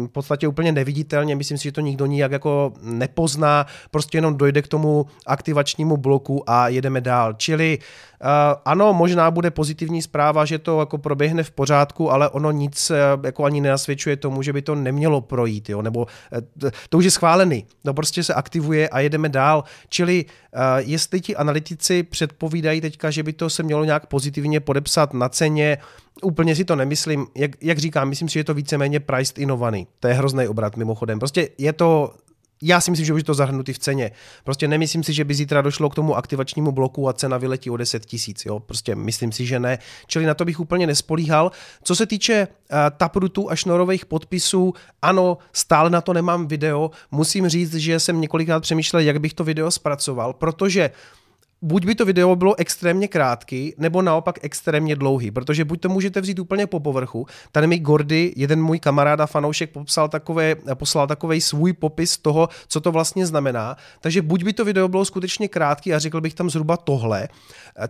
v 0.05 0.07
podstatě 0.07 0.47
úplně 0.47 0.71
neviditelně, 0.71 1.35
myslím 1.35 1.57
si, 1.57 1.63
že 1.63 1.71
to 1.71 1.81
nikdo 1.81 2.05
nijak 2.05 2.31
jako 2.31 2.73
nepozná, 2.81 3.65
prostě 3.91 4.17
jenom 4.17 4.37
dojde 4.37 4.61
k 4.61 4.67
tomu 4.67 5.05
aktivačnímu 5.25 5.97
bloku 5.97 6.49
a 6.49 6.67
jedeme 6.67 7.01
dál. 7.01 7.33
Čili 7.33 7.77
uh, 7.79 8.27
ano, 8.65 8.93
možná 8.93 9.31
bude 9.31 9.51
pozitivní 9.51 10.01
zpráva, 10.01 10.45
že 10.45 10.59
to 10.59 10.79
jako 10.79 10.97
proběhne 10.97 11.43
v 11.43 11.51
pořádku, 11.51 12.11
ale 12.11 12.29
ono 12.29 12.51
nic 12.51 12.91
uh, 12.91 13.25
jako 13.25 13.43
ani 13.43 13.61
nenasvědčuje 13.61 14.17
tomu, 14.17 14.41
že 14.41 14.53
by 14.53 14.61
to 14.61 14.75
nemělo 14.75 15.21
projít, 15.21 15.69
jo? 15.69 15.81
nebo 15.81 15.99
uh, 15.99 16.69
to 16.89 16.97
už 16.97 17.05
je 17.05 17.11
schválený, 17.11 17.65
no 17.83 17.93
prostě 17.93 18.23
se 18.23 18.33
aktivuje 18.33 18.89
a 18.89 18.99
jedeme 18.99 19.29
dál. 19.29 19.63
Čili 19.89 20.08
uh, 20.11 20.61
jestli 20.77 21.21
ti 21.21 21.35
analytici 21.35 22.03
předpovídají 22.03 22.81
teďka 22.81 23.11
že 23.11 23.23
by 23.23 23.33
to 23.33 23.49
se 23.49 23.63
mělo 23.63 23.85
nějak 23.85 24.05
pozitivně 24.05 24.59
podepsat 24.59 25.13
na 25.13 25.29
ceně. 25.29 25.77
Úplně 26.23 26.55
si 26.55 26.65
to 26.65 26.75
nemyslím. 26.75 27.27
Jak, 27.35 27.51
jak 27.61 27.77
říkám, 27.77 28.09
myslím 28.09 28.29
si, 28.29 28.33
že 28.33 28.39
je 28.39 28.43
to 28.43 28.53
víceméně 28.53 28.99
priced 28.99 29.39
inovaný. 29.39 29.87
To 29.99 30.07
je 30.07 30.13
hrozný 30.13 30.47
obrat 30.47 30.77
mimochodem. 30.77 31.19
Prostě 31.19 31.49
je 31.57 31.73
to 31.73 32.13
já 32.61 32.81
si 32.81 32.91
myslím, 32.91 33.05
že 33.05 33.13
už 33.13 33.19
je 33.19 33.23
to 33.23 33.33
zahrnutý 33.33 33.73
v 33.73 33.79
ceně. 33.79 34.11
Prostě 34.43 34.67
nemyslím 34.67 35.03
si, 35.03 35.13
že 35.13 35.23
by 35.23 35.33
zítra 35.33 35.61
došlo 35.61 35.89
k 35.89 35.95
tomu 35.95 36.15
aktivačnímu 36.15 36.71
bloku 36.71 37.09
a 37.09 37.13
cena 37.13 37.37
vyletí 37.37 37.69
o 37.69 37.77
10 37.77 38.05
tisíc. 38.05 38.47
Prostě 38.65 38.95
myslím 38.95 39.31
si, 39.31 39.45
že 39.45 39.59
ne. 39.59 39.79
Čili 40.07 40.25
na 40.25 40.33
to 40.33 40.45
bych 40.45 40.59
úplně 40.59 40.87
nespolíhal. 40.87 41.51
Co 41.83 41.95
se 41.95 42.05
týče 42.05 42.47
uh, 42.47 42.77
taprutů 42.97 43.51
a 43.51 43.55
šnorových 43.55 44.05
podpisů, 44.05 44.73
ano, 45.01 45.37
stále 45.53 45.89
na 45.89 46.01
to 46.01 46.13
nemám 46.13 46.47
video. 46.47 46.91
Musím 47.11 47.49
říct, 47.49 47.75
že 47.75 47.99
jsem 47.99 48.21
několikrát 48.21 48.59
přemýšlel, 48.59 49.01
jak 49.01 49.19
bych 49.19 49.33
to 49.33 49.43
video 49.43 49.71
zpracoval, 49.71 50.33
protože 50.33 50.91
buď 51.61 51.85
by 51.85 51.95
to 51.95 52.05
video 52.05 52.35
bylo 52.35 52.59
extrémně 52.59 53.07
krátký, 53.07 53.73
nebo 53.77 54.01
naopak 54.01 54.39
extrémně 54.41 54.95
dlouhý, 54.95 55.31
protože 55.31 55.65
buď 55.65 55.81
to 55.81 55.89
můžete 55.89 56.21
vzít 56.21 56.39
úplně 56.39 56.67
po 56.67 56.79
povrchu. 56.79 57.25
Tady 57.51 57.67
mi 57.67 57.79
Gordy, 57.79 58.33
jeden 58.35 58.61
můj 58.63 58.79
kamarád 58.79 59.19
a 59.19 59.25
fanoušek, 59.25 59.69
popsal 59.69 60.09
takové, 60.09 60.55
poslal 60.73 61.07
takový 61.07 61.41
svůj 61.41 61.73
popis 61.73 62.17
toho, 62.17 62.49
co 62.67 62.81
to 62.81 62.91
vlastně 62.91 63.25
znamená. 63.25 63.77
Takže 64.01 64.21
buď 64.21 64.43
by 64.43 64.53
to 64.53 64.65
video 64.65 64.87
bylo 64.87 65.05
skutečně 65.05 65.47
krátký 65.47 65.93
a 65.93 65.99
řekl 65.99 66.21
bych 66.21 66.33
tam 66.33 66.49
zhruba 66.49 66.77
tohle. 66.77 67.27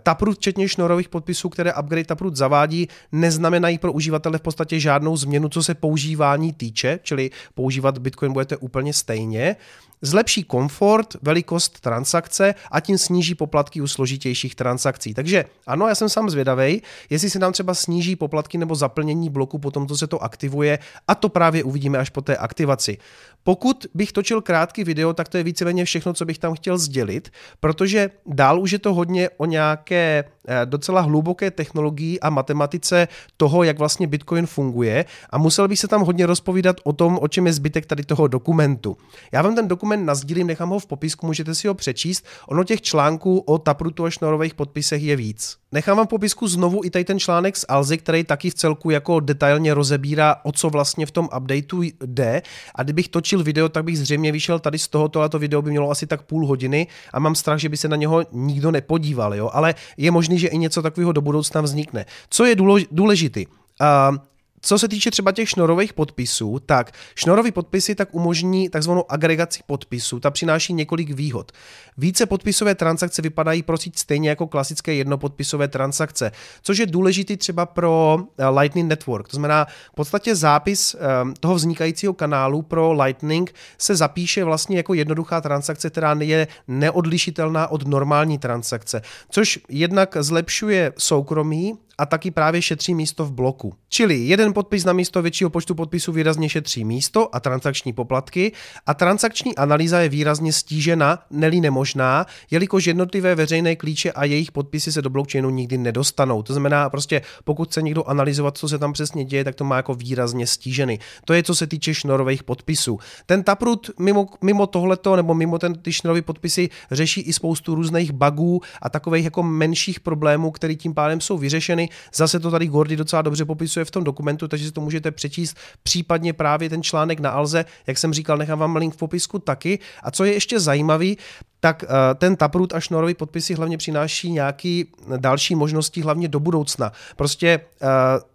Taproot, 0.04 0.38
včetně 0.38 0.68
šnorových 0.68 1.10
podpisů, 1.10 1.50
které 1.50 1.74
upgrade 1.74 2.04
Taproot 2.04 2.36
zavádí, 2.36 2.88
neznamenají 3.12 3.78
pro 3.78 3.94
uživatele 3.94 4.38
v 4.38 4.42
podstatě 4.42 4.80
žádnou 4.80 5.18
změnu, 5.18 5.50
co 5.50 5.64
se 5.64 5.76
používání 5.76 6.54
týče, 6.54 7.00
čili 7.04 7.30
používat 7.54 7.98
Bitcoin 7.98 8.34
budete 8.34 8.58
úplně 8.58 8.94
stejně 8.94 9.56
zlepší 10.02 10.44
komfort, 10.44 11.16
velikost 11.22 11.80
transakce 11.80 12.56
a 12.72 12.80
tím 12.80 12.98
sníží 12.98 13.36
poplatky 13.36 13.82
u 13.82 13.88
složitějších 13.88 14.56
transakcí. 14.56 15.14
Takže 15.14 15.46
ano, 15.68 15.88
já 15.88 15.96
jsem 15.96 16.10
sám 16.10 16.30
zvědavý, 16.30 16.82
jestli 17.10 17.30
se 17.30 17.40
nám 17.40 17.54
třeba 17.54 17.74
sníží 17.74 18.16
poplatky 18.16 18.58
nebo 18.58 18.76
zaplnění 18.76 19.30
bloku 19.30 19.60
po 19.60 19.72
tom, 19.72 19.88
co 19.88 19.98
se 19.98 20.08
to 20.08 20.24
aktivuje 20.24 20.80
a 21.08 21.16
to 21.16 21.30
právě 21.30 21.64
uvidíme 21.64 21.98
až 21.98 22.10
po 22.10 22.22
té 22.22 22.38
aktivaci. 22.38 22.98
Pokud 23.44 23.86
bych 23.94 24.12
točil 24.12 24.42
krátký 24.42 24.84
video, 24.84 25.14
tak 25.14 25.30
to 25.30 25.38
je 25.38 25.44
víceméně 25.44 25.86
všechno, 25.86 26.14
co 26.14 26.26
bych 26.26 26.40
tam 26.40 26.54
chtěl 26.54 26.78
sdělit, 26.78 27.30
protože 27.60 28.10
dál 28.26 28.60
už 28.60 28.72
je 28.72 28.80
to 28.80 28.94
hodně 28.94 29.30
o 29.38 29.46
nějaké 29.46 30.24
eh, 30.48 30.66
docela 30.66 31.02
hluboké 31.02 31.52
technologii 31.52 32.20
a 32.20 32.30
matematice 32.30 33.08
toho, 33.38 33.64
jak 33.64 33.80
vlastně 33.80 34.08
Bitcoin 34.08 34.46
funguje 34.46 35.06
a 35.30 35.38
musel 35.38 35.68
bych 35.68 35.80
se 35.80 35.88
tam 35.88 36.02
hodně 36.02 36.26
rozpovídat 36.26 36.76
o 36.84 36.94
tom, 36.94 37.20
o 37.22 37.28
čem 37.28 37.48
je 37.48 37.54
zbytek 37.54 37.86
tady 37.86 38.04
toho 38.04 38.28
dokumentu. 38.28 38.98
Já 39.32 39.42
vám 39.42 39.56
ten 39.56 39.68
dokument 39.68 39.89
nazdílím, 39.98 40.48
nechám 40.48 40.70
ho 40.70 40.80
v 40.80 40.86
popisku, 40.86 41.28
můžete 41.28 41.56
si 41.56 41.68
ho 41.68 41.74
přečíst. 41.74 42.26
Ono 42.48 42.64
těch 42.64 42.82
článků 42.82 43.40
o 43.40 43.58
Taprutu 43.58 44.06
a 44.06 44.10
šnorových 44.10 44.54
podpisech 44.54 45.04
je 45.04 45.16
víc. 45.16 45.58
Nechám 45.72 45.98
vám 45.98 46.06
v 46.06 46.10
popisku 46.10 46.48
znovu 46.48 46.82
i 46.84 46.90
tady 46.90 47.06
ten 47.06 47.20
článek 47.20 47.58
z 47.58 47.66
Alzy, 47.70 47.98
který 47.98 48.24
taky 48.24 48.50
v 48.50 48.54
celku 48.54 48.90
jako 48.90 49.20
detailně 49.20 49.74
rozebírá, 49.74 50.36
o 50.44 50.52
co 50.52 50.70
vlastně 50.70 51.06
v 51.06 51.12
tom 51.12 51.30
updateu 51.38 51.82
jde. 52.06 52.42
A 52.76 52.84
kdybych 52.84 53.08
točil 53.08 53.44
video, 53.44 53.70
tak 53.70 53.84
bych 53.84 54.00
zřejmě 54.00 54.32
vyšel 54.32 54.60
tady 54.60 54.80
z 54.80 54.88
tohoto, 54.88 55.22
a 55.22 55.30
to 55.30 55.40
video 55.40 55.62
by 55.62 55.70
mělo 55.70 55.92
asi 55.92 56.08
tak 56.08 56.22
půl 56.22 56.48
hodiny 56.48 56.88
a 57.14 57.20
mám 57.20 57.36
strach, 57.36 57.60
že 57.60 57.70
by 57.70 57.78
se 57.78 57.88
na 57.88 57.96
něho 57.96 58.26
nikdo 58.32 58.72
nepodíval, 58.72 59.36
jo? 59.36 59.50
ale 59.54 59.76
je 59.98 60.12
možný, 60.12 60.40
že 60.40 60.48
i 60.48 60.58
něco 60.58 60.82
takového 60.82 61.12
do 61.12 61.22
budoucna 61.22 61.62
vznikne. 61.62 62.06
Co 62.30 62.46
je 62.46 62.56
důležitý? 62.92 63.46
Uh, 63.82 64.18
co 64.62 64.80
se 64.80 64.88
týče 64.88 65.12
třeba 65.12 65.32
těch 65.32 65.50
šnorových 65.50 65.94
podpisů, 65.94 66.60
tak 66.66 66.92
šnorové 67.16 67.52
podpisy 67.52 67.96
tak 67.96 68.16
umožní 68.16 68.70
takzvanou 68.70 69.12
agregaci 69.12 69.60
podpisů. 69.66 70.20
Ta 70.20 70.32
přináší 70.32 70.74
několik 70.74 71.10
výhod. 71.12 71.52
Více 71.98 72.26
podpisové 72.26 72.76
transakce 72.76 73.22
vypadají 73.22 73.64
prosít 73.64 74.00
stejně 74.00 74.30
jako 74.30 74.48
klasické 74.48 74.94
jednopodpisové 74.94 75.68
transakce, 75.68 76.32
což 76.62 76.78
je 76.78 76.86
důležitý 76.86 77.38
třeba 77.38 77.66
pro 77.66 78.18
eh, 78.38 78.48
Lightning 78.50 78.90
Network. 78.90 79.28
To 79.28 79.36
znamená, 79.36 79.66
v 79.66 79.96
podstatě 79.96 80.36
zápis 80.36 80.96
eh, 80.96 81.00
toho 81.40 81.56
vznikajícího 81.56 82.14
kanálu 82.14 82.62
pro 82.62 82.94
Lightning 82.94 83.54
se 83.78 83.96
zapíše 83.96 84.44
vlastně 84.44 84.78
jako 84.78 84.94
jednoduchá 84.94 85.42
transakce, 85.42 85.90
která 85.90 86.16
je 86.20 86.48
neodlišitelná 86.68 87.68
od 87.68 87.88
normální 87.88 88.38
transakce, 88.38 89.02
což 89.30 89.60
jednak 89.70 90.18
zlepšuje 90.20 90.94
soukromí 90.98 91.78
a 92.00 92.06
taky 92.06 92.32
právě 92.32 92.62
šetří 92.62 92.96
místo 92.96 93.26
v 93.26 93.32
bloku. 93.32 93.74
Čili 93.90 94.18
jeden 94.18 94.54
podpis 94.54 94.86
na 94.86 94.94
místo 94.94 95.22
většího 95.22 95.50
počtu 95.50 95.76
podpisů 95.76 96.12
výrazně 96.12 96.50
šetří 96.50 96.86
místo 96.86 97.36
a 97.36 97.40
transakční 97.40 97.94
poplatky 97.94 98.52
a 98.86 98.94
transakční 98.94 99.56
analýza 99.56 100.00
je 100.00 100.10
výrazně 100.10 100.54
stížena, 100.54 101.20
neli 101.32 101.62
nemožná, 101.62 102.26
jelikož 102.52 102.86
jednotlivé 102.86 103.36
veřejné 103.36 103.76
klíče 103.76 104.12
a 104.12 104.26
jejich 104.26 104.52
podpisy 104.52 104.92
se 104.92 105.02
do 105.02 105.10
blockchainu 105.10 105.50
nikdy 105.50 105.78
nedostanou. 105.78 106.44
To 106.44 106.54
znamená 106.54 106.90
prostě, 106.90 107.22
pokud 107.44 107.70
chce 107.70 107.82
někdo 107.82 108.04
analyzovat, 108.04 108.58
co 108.58 108.70
se 108.70 108.78
tam 108.78 108.94
přesně 108.94 109.26
děje, 109.26 109.44
tak 109.44 109.56
to 109.56 109.64
má 109.64 109.76
jako 109.76 109.94
výrazně 109.94 110.48
stížený. 110.48 111.00
To 111.26 111.34
je 111.34 111.44
co 111.44 111.56
se 111.56 111.68
týče 111.68 111.94
šnorových 111.94 112.44
podpisů. 112.44 113.00
Ten 113.26 113.44
Taproot 113.44 113.90
mimo, 114.00 114.28
mimo 114.42 114.68
tohleto 114.68 115.16
nebo 115.16 115.34
mimo 115.34 115.60
ten, 115.60 115.74
ty 115.74 115.94
šnorové 115.94 116.22
podpisy 116.22 116.70
řeší 116.92 117.22
i 117.22 117.34
spoustu 117.34 117.76
různých 117.76 118.12
bugů 118.12 118.62
a 118.82 118.90
takových 118.90 119.24
jako 119.24 119.44
menších 119.44 120.00
problémů, 120.00 120.52
které 120.52 120.76
tím 120.76 120.94
pádem 120.94 121.22
jsou 121.22 121.38
vyřešeny. 121.38 121.89
Zase 122.14 122.40
to 122.40 122.52
tady 122.52 122.68
Gordy 122.68 122.96
docela 122.96 123.22
dobře 123.22 123.46
popisuje 123.46 123.86
v 123.86 123.92
tom 123.92 124.04
dokumentu, 124.04 124.48
takže 124.48 124.66
si 124.66 124.72
to 124.72 124.82
můžete 124.82 125.12
přečíst, 125.12 125.58
případně 125.84 126.34
právě 126.34 126.70
ten 126.70 126.84
článek 126.84 127.20
na 127.20 127.30
Alze, 127.30 127.66
jak 127.88 127.98
jsem 127.98 128.14
říkal, 128.14 128.38
nechám 128.38 128.60
vám 128.60 128.76
link 128.76 128.94
v 128.94 128.98
popisku 128.98 129.40
taky. 129.40 129.80
A 130.04 130.12
co 130.12 130.24
je 130.24 130.34
ještě 130.34 130.60
zajímavý, 130.60 131.18
tak 131.60 131.84
eh, 131.84 132.16
ten 132.16 132.36
Taproot 132.36 132.74
a 132.74 132.80
šnorový 132.80 133.14
podpisy 133.14 133.54
hlavně 133.54 133.78
přináší 133.78 134.32
nějaké 134.32 134.84
další 135.18 135.56
možnosti, 135.56 136.02
hlavně 136.02 136.28
do 136.28 136.40
budoucna. 136.40 136.92
Prostě 137.16 137.60
eh, 137.82 137.88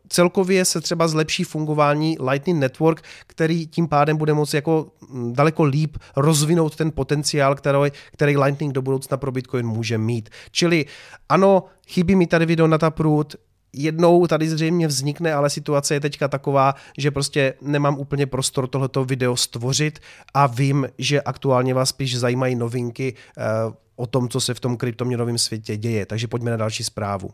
celkově 0.08 0.64
se 0.64 0.80
třeba 0.80 1.08
zlepší 1.08 1.44
fungování 1.44 2.16
Lightning 2.30 2.61
Network, 2.61 3.02
který 3.26 3.66
tím 3.66 3.88
pádem 3.88 4.16
bude 4.16 4.34
moci 4.34 4.56
jako 4.56 4.87
hm, 5.11 5.32
daleko 5.32 5.64
líp 5.64 5.96
rozvinout 6.16 6.76
ten 6.76 6.92
potenciál, 6.92 7.54
který, 7.54 7.78
který 8.12 8.37
Lightning 8.37 8.73
do 8.73 8.82
budoucna 8.82 9.16
pro 9.16 9.32
Bitcoin 9.32 9.66
může 9.66 9.99
mít. 9.99 10.28
Čili 10.50 10.87
ano, 11.28 11.64
chybí 11.88 12.16
mi 12.16 12.26
tady 12.26 12.46
video 12.46 12.66
na 12.66 12.78
Taproot, 12.78 13.34
jednou 13.73 14.26
tady 14.26 14.49
zřejmě 14.49 14.87
vznikne, 14.87 15.34
ale 15.34 15.50
situace 15.50 15.94
je 15.94 16.00
teďka 16.00 16.28
taková, 16.28 16.75
že 16.99 17.11
prostě 17.11 17.54
nemám 17.61 17.99
úplně 17.99 18.26
prostor 18.26 18.66
tohleto 18.66 19.04
video 19.04 19.37
stvořit 19.37 19.99
a 20.34 20.46
vím, 20.46 20.88
že 20.99 21.23
aktuálně 21.23 21.75
vás 21.75 21.88
spíš 21.88 22.18
zajímají 22.18 22.54
novinky 22.54 23.14
uh, 23.66 23.75
o 23.96 24.06
tom, 24.06 24.28
co 24.28 24.40
se 24.40 24.54
v 24.54 24.61
tom 24.61 24.76
kryptoměnovém 24.76 25.38
světě 25.38 25.76
děje. 25.76 26.06
Takže 26.06 26.28
pojďme 26.28 26.50
na 26.50 26.56
další 26.56 26.84
zprávu. 26.84 27.30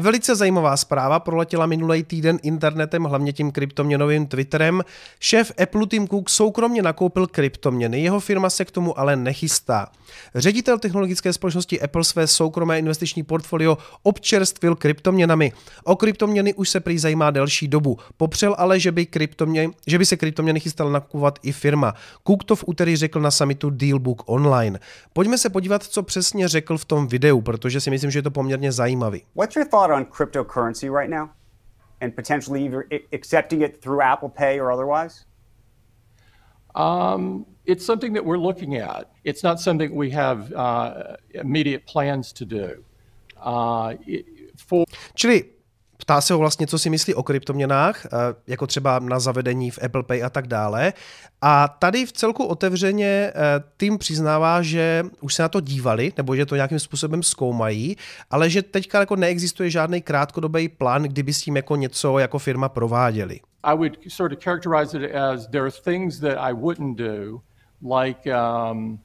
Velice 0.00 0.36
zajímavá 0.36 0.76
zpráva 0.76 1.20
proletěla 1.20 1.66
minulý 1.66 2.02
týden 2.02 2.38
internetem, 2.42 3.04
hlavně 3.04 3.32
tím 3.32 3.50
kryptoměnovým 3.50 4.26
Twitterem. 4.26 4.82
Šéf 5.20 5.52
Apple 5.62 5.86
Tim 5.86 6.08
Cook 6.08 6.30
soukromně 6.30 6.82
nakoupil 6.82 7.26
kryptoměny, 7.26 8.02
jeho 8.02 8.20
firma 8.20 8.50
se 8.50 8.64
k 8.64 8.70
tomu 8.70 8.98
ale 8.98 9.16
nechystá. 9.16 9.86
Ředitel 10.34 10.78
technologické 10.78 11.32
společnosti 11.32 11.80
Apple 11.80 12.04
své 12.04 12.26
soukromé 12.26 12.78
investiční 12.78 13.22
portfolio 13.22 13.78
občerstvil 14.02 14.76
kryptoměnami. 14.76 15.52
O 15.84 15.96
kryptoměny 15.96 16.54
už 16.54 16.68
se 16.68 16.80
prý 16.80 16.98
zajímá 16.98 17.30
delší 17.30 17.68
dobu. 17.68 17.98
Popřel 18.16 18.54
ale, 18.58 18.80
že 18.80 18.92
by, 18.92 19.06
kryptomě, 19.06 19.70
že 19.86 19.98
by 19.98 20.06
se 20.06 20.16
kryptoměny 20.16 20.60
chystal 20.60 20.90
nakupovat 20.90 21.38
i 21.42 21.52
firma. 21.52 21.94
Cook 22.26 22.44
to 22.44 22.56
v 22.56 22.64
úterý 22.66 22.96
řekl 22.96 23.20
na 23.20 23.30
summitu 23.30 23.70
Dealbook 23.70 24.22
Online. 24.26 24.78
Pojďme 25.12 25.38
se 25.38 25.50
podívat, 25.50 25.82
co 25.82 26.02
přesně 26.02 26.48
řekl 26.48 26.78
v 26.78 26.84
tom 26.84 27.06
videu, 27.06 27.40
protože 27.40 27.80
si 27.80 27.90
myslím, 27.90 28.10
že 28.10 28.18
je 28.18 28.22
to 28.22 28.30
poměrně 28.30 28.72
zajímavý. 28.72 29.22
What's 29.36 29.56
your 29.56 29.66
thought 29.68 29.87
on 29.92 30.06
cryptocurrency 30.06 30.90
right 30.90 31.10
now? 31.10 31.32
And 32.00 32.14
potentially 32.14 32.64
either 32.64 32.88
accepting 33.12 33.62
it 33.62 33.82
through 33.82 34.02
Apple 34.02 34.28
Pay 34.28 34.60
or 34.60 34.70
otherwise? 34.70 35.24
Um, 36.74 37.44
it's 37.64 37.84
something 37.84 38.12
that 38.12 38.24
we're 38.24 38.38
looking 38.38 38.76
at. 38.76 39.10
It's 39.24 39.42
not 39.42 39.60
something 39.60 39.94
we 39.94 40.10
have 40.10 40.52
uh, 40.52 41.16
immediate 41.34 41.86
plans 41.86 42.32
to 42.34 42.44
do. 42.44 42.84
Uh, 43.36 43.94
for... 44.56 44.84
Chili 45.16 45.50
Ptá 46.08 46.20
se 46.20 46.32
ho 46.32 46.38
vlastně, 46.38 46.66
co 46.66 46.78
si 46.78 46.90
myslí 46.90 47.14
o 47.14 47.22
kryptoměnách, 47.22 48.06
eh, 48.06 48.10
jako 48.46 48.66
třeba 48.66 48.98
na 48.98 49.20
zavedení 49.20 49.70
v 49.70 49.78
Apple 49.84 50.02
Pay 50.02 50.24
a 50.24 50.30
tak 50.30 50.46
dále. 50.46 50.92
A 51.40 51.68
tady 51.68 52.06
v 52.06 52.12
celku 52.12 52.44
otevřeně 52.44 53.06
eh, 53.06 53.32
tým 53.76 53.98
přiznává, 53.98 54.62
že 54.62 55.04
už 55.20 55.34
se 55.34 55.42
na 55.42 55.48
to 55.48 55.60
dívali, 55.60 56.12
nebo 56.16 56.36
že 56.36 56.46
to 56.46 56.54
nějakým 56.54 56.78
způsobem 56.78 57.22
zkoumají, 57.22 57.96
ale 58.30 58.50
že 58.50 58.62
teďka 58.62 59.00
jako 59.00 59.16
neexistuje 59.16 59.70
žádný 59.70 60.02
krátkodobý 60.02 60.68
plán, 60.68 61.02
kdyby 61.02 61.32
s 61.32 61.42
tím 61.42 61.56
jako 61.56 61.76
něco 61.76 62.18
jako 62.18 62.38
firma 62.38 62.68
prováděli. 62.68 63.40
I 63.62 63.76
would 63.76 63.98
sort 64.08 64.32
of 64.32 64.38
characterize 64.44 64.98
it 64.98 65.14
as 65.14 65.46
there 65.46 65.62
are 65.62 65.70
things 65.84 66.20
that 66.20 66.38
I 66.38 66.52
wouldn't 66.52 66.96
do, 66.96 67.40
like 67.98 68.30
um, 68.34 68.98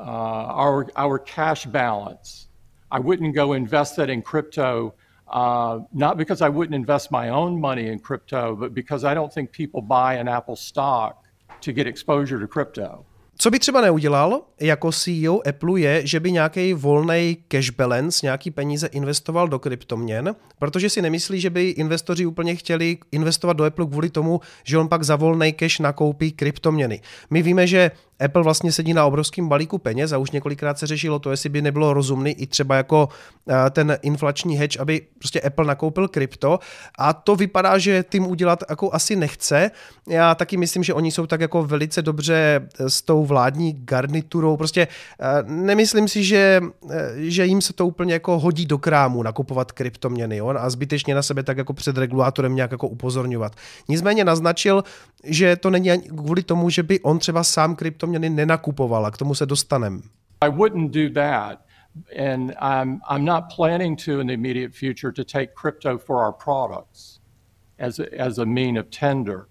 uh, 0.00 0.66
our, 0.66 0.86
our 0.96 1.18
cash 1.34 1.66
balance. 1.66 2.48
I 2.90 3.00
wouldn't 3.00 3.34
go 3.34 3.54
invest 3.54 3.96
that 3.96 4.08
in 4.08 4.22
crypto 4.22 4.92
Uh, 5.34 5.82
not 5.92 6.16
because 6.16 6.40
I 6.40 6.48
wouldn't 6.48 6.74
invest 6.74 7.10
my 7.10 7.30
own 7.30 7.60
money 7.60 7.88
in 7.88 7.98
crypto, 7.98 8.56
but 8.56 8.72
because 8.72 9.12
I 9.12 9.14
don't 9.14 9.32
think 9.34 9.50
people 9.50 9.82
buy 9.82 10.20
an 10.20 10.28
Apple 10.28 10.56
stock 10.56 11.16
to 11.60 11.72
get 11.72 11.86
exposure 11.86 12.38
to 12.40 12.46
crypto. 12.46 13.04
Co 13.38 13.50
by 13.50 13.58
třeba 13.58 13.80
neudělal 13.80 14.42
jako 14.60 14.92
CEO 14.92 15.48
Apple 15.48 15.80
je, 15.80 16.06
že 16.06 16.20
by 16.20 16.32
nějaký 16.32 16.72
volný 16.72 17.36
cash 17.48 17.70
balance, 17.70 18.26
nějaký 18.26 18.50
peníze 18.50 18.86
investoval 18.86 19.48
do 19.48 19.58
kryptoměn, 19.58 20.34
protože 20.58 20.90
si 20.90 21.02
nemyslí, 21.02 21.40
že 21.40 21.50
by 21.50 21.68
investoři 21.68 22.26
úplně 22.26 22.56
chtěli 22.56 22.98
investovat 23.12 23.52
do 23.52 23.64
Apple 23.64 23.86
kvůli 23.86 24.10
tomu, 24.10 24.40
že 24.64 24.78
on 24.78 24.88
pak 24.88 25.02
za 25.02 25.16
volný 25.16 25.52
cash 25.52 25.78
nakoupí 25.78 26.32
kryptoměny. 26.32 27.00
My 27.30 27.42
víme, 27.42 27.66
že 27.66 27.90
Apple 28.20 28.42
vlastně 28.42 28.72
sedí 28.72 28.94
na 28.94 29.06
obrovském 29.06 29.48
balíku 29.48 29.78
peněz 29.78 30.12
a 30.12 30.18
už 30.18 30.30
několikrát 30.30 30.78
se 30.78 30.86
řešilo 30.86 31.18
to, 31.18 31.30
jestli 31.30 31.48
by 31.48 31.62
nebylo 31.62 31.92
rozumný 31.92 32.30
i 32.30 32.46
třeba 32.46 32.76
jako 32.76 33.08
eh, 33.48 33.70
ten 33.70 33.98
inflační 34.02 34.56
hedge, 34.56 34.78
aby 34.78 35.00
prostě 35.18 35.40
Apple 35.40 35.64
nakoupil 35.64 36.08
krypto 36.08 36.58
a 36.98 37.12
to 37.12 37.36
vypadá, 37.36 37.78
že 37.78 38.04
tím 38.10 38.26
udělat 38.26 38.64
jako 38.70 38.94
asi 38.94 39.16
nechce. 39.16 39.70
Já 40.08 40.34
taky 40.34 40.56
myslím, 40.56 40.84
že 40.84 40.94
oni 40.94 41.12
jsou 41.12 41.26
tak 41.26 41.40
jako 41.40 41.62
velice 41.62 42.02
dobře 42.02 42.68
eh, 42.80 42.90
s 42.90 43.02
tou 43.02 43.24
vládní 43.24 43.72
garniturou, 43.84 44.56
prostě 44.56 44.88
eh, 45.20 45.26
nemyslím 45.46 46.08
si, 46.08 46.24
že, 46.24 46.60
že 47.14 47.46
jim 47.46 47.62
se 47.62 47.72
to 47.72 47.86
úplně 47.86 48.12
jako 48.12 48.38
hodí 48.38 48.66
do 48.66 48.78
krámu 48.78 49.22
nakupovat 49.22 49.72
kryptoměny 49.72 50.36
jo? 50.36 50.54
a 50.58 50.70
zbytečně 50.70 51.14
na 51.14 51.22
sebe 51.22 51.42
tak 51.42 51.58
jako 51.58 51.72
před 51.72 51.98
regulátorem 51.98 52.54
nějak 52.54 52.70
jako 52.70 52.88
upozorňovat. 52.88 53.52
Nicméně 53.88 54.24
naznačil, 54.24 54.84
že 55.24 55.56
to 55.56 55.70
není 55.70 55.98
kvůli 55.98 56.42
tomu, 56.42 56.70
že 56.70 56.82
by 56.82 57.00
on 57.00 57.18
třeba 57.18 57.44
sám 57.44 57.76
kryptoměny 58.04 58.30
nenakupoval 58.30 59.06
a 59.06 59.10
k 59.10 59.16
tomu 59.16 59.34
se 59.34 59.46
dostanem. 59.46 60.02
I 60.44 60.48
wouldn't 60.48 60.92
do 60.92 61.10
that. 61.10 61.58
And 62.16 62.52
I'm, 62.60 63.00
I'm 63.08 63.24
not 63.24 63.44
planning 63.56 63.96
to 63.96 64.20
in 64.20 64.26
the 64.26 64.34
immediate 64.34 64.72
future 64.74 65.12
to 65.12 65.24
take 65.24 65.54
crypto 65.54 65.98
for 65.98 66.24
our 66.24 66.32
products 66.32 67.20
as 67.78 68.00
a, 68.00 68.20
as 68.20 68.38
a 68.38 68.44
mean 68.44 68.78
of 68.78 68.86
tender. 68.90 69.46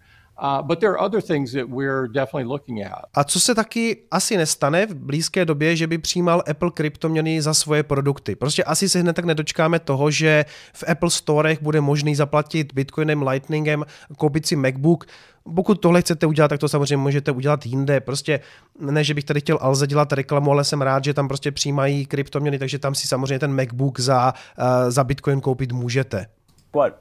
But 0.61 0.79
there 0.79 0.91
are 0.91 1.05
other 1.05 1.21
things 1.21 1.51
that 1.51 1.65
we're 1.67 2.07
definitely 2.07 2.43
looking 2.43 2.85
at. 2.85 3.03
A 3.13 3.23
co 3.23 3.39
se 3.39 3.55
taky 3.55 3.97
asi 4.11 4.37
nestane 4.37 4.85
v 4.85 4.95
blízké 4.95 5.45
době, 5.45 5.75
že 5.75 5.87
by 5.87 5.97
přijímal 5.97 6.43
Apple 6.49 6.71
kryptoměny 6.71 7.41
za 7.41 7.53
svoje 7.53 7.83
produkty. 7.83 8.35
Prostě 8.35 8.63
asi 8.63 8.89
se 8.89 8.99
hned 8.99 9.13
tak 9.13 9.25
nedočkáme 9.25 9.79
toho, 9.79 10.11
že 10.11 10.45
v 10.73 10.83
Apple 10.87 11.09
Storech 11.09 11.61
bude 11.61 11.81
možný 11.81 12.15
zaplatit 12.15 12.73
Bitcoinem, 12.73 13.21
Lightningem, 13.21 13.85
koupit 14.17 14.45
si 14.45 14.55
MacBook. 14.55 15.05
Pokud 15.55 15.75
tohle 15.75 16.01
chcete 16.01 16.25
udělat, 16.25 16.47
tak 16.47 16.59
to 16.59 16.69
samozřejmě 16.69 16.97
můžete 16.97 17.31
udělat 17.31 17.65
jinde. 17.65 17.99
Prostě 17.99 18.39
ne, 18.79 19.03
že 19.03 19.13
bych 19.13 19.23
tady 19.23 19.39
chtěl 19.39 19.57
Alze 19.61 19.87
dělat 19.87 20.13
reklamu, 20.13 20.51
ale 20.51 20.63
jsem 20.63 20.81
rád, 20.81 21.03
že 21.03 21.13
tam 21.13 21.27
prostě 21.27 21.51
přijímají 21.51 22.05
kryptoměny, 22.05 22.59
takže 22.59 22.79
tam 22.79 22.95
si 22.95 23.07
samozřejmě 23.07 23.39
ten 23.39 23.55
MacBook 23.55 23.99
za, 23.99 24.33
uh, 24.57 24.65
za 24.89 25.03
Bitcoin 25.03 25.41
koupit 25.41 25.71
můžete. 25.71 26.25
What? 26.75 26.93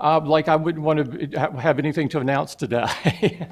Uh, 0.00 0.34
like 0.34 0.50
I 0.50 0.56
wouldn't 0.56 0.84
want 0.84 0.98
to 1.32 1.40
have 1.40 1.78
anything 1.78 2.10
to 2.12 2.20
announce 2.20 2.56
today. 2.56 2.86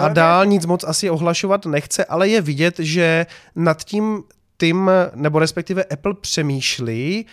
A 0.00 0.08
dál 0.08 0.46
nic 0.46 0.66
moc 0.66 0.84
asi 0.84 1.10
ohlašovat 1.10 1.66
nechce, 1.66 2.04
ale 2.04 2.28
je 2.28 2.40
vidět, 2.40 2.78
že 2.78 3.26
nad 3.56 3.84
tím 3.84 4.22
tím, 4.58 4.90
nebo 5.14 5.38
respektive 5.38 5.84
Apple 5.84 6.14
přemýšlí, 6.20 7.26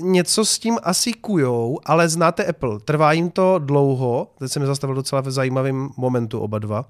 něco 0.00 0.44
s 0.44 0.58
tím 0.58 0.78
asi 0.82 1.12
kujou, 1.12 1.78
ale 1.84 2.08
znáte 2.08 2.44
Apple, 2.44 2.80
trvá 2.80 3.12
jim 3.12 3.30
to 3.30 3.58
dlouho, 3.58 4.30
teď 4.38 4.52
se 4.52 4.60
mi 4.60 4.66
zastavil 4.66 4.96
docela 4.96 5.20
v 5.20 5.30
zajímavém 5.30 5.88
momentu 5.96 6.40
oba 6.40 6.58
dva. 6.58 6.84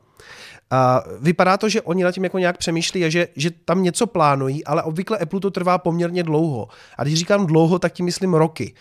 A 0.70 1.02
vypadá 1.20 1.56
to, 1.56 1.68
že 1.68 1.82
oni 1.82 2.04
na 2.04 2.12
tím 2.12 2.24
jako 2.24 2.38
nějak 2.38 2.58
přemýšlí 2.58 3.04
a 3.04 3.08
že, 3.08 3.28
že 3.36 3.50
tam 3.50 3.82
něco 3.82 4.06
plánují, 4.06 4.64
ale 4.64 4.82
obvykle 4.82 5.18
Apple 5.18 5.40
to 5.40 5.50
trvá 5.50 5.78
poměrně 5.78 6.22
dlouho. 6.22 6.68
A 6.98 7.02
když 7.02 7.18
říkám 7.18 7.46
dlouho, 7.46 7.78
tak 7.78 7.92
tím 7.92 8.06
myslím 8.06 8.34
roky. 8.34 8.74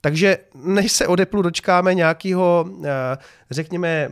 Takže 0.00 0.38
než 0.54 0.92
se 0.92 1.06
od 1.06 1.20
Apple 1.20 1.42
dočkáme 1.42 1.94
nějakého, 1.94 2.70
eh, 2.84 3.16
řekněme, 3.50 4.10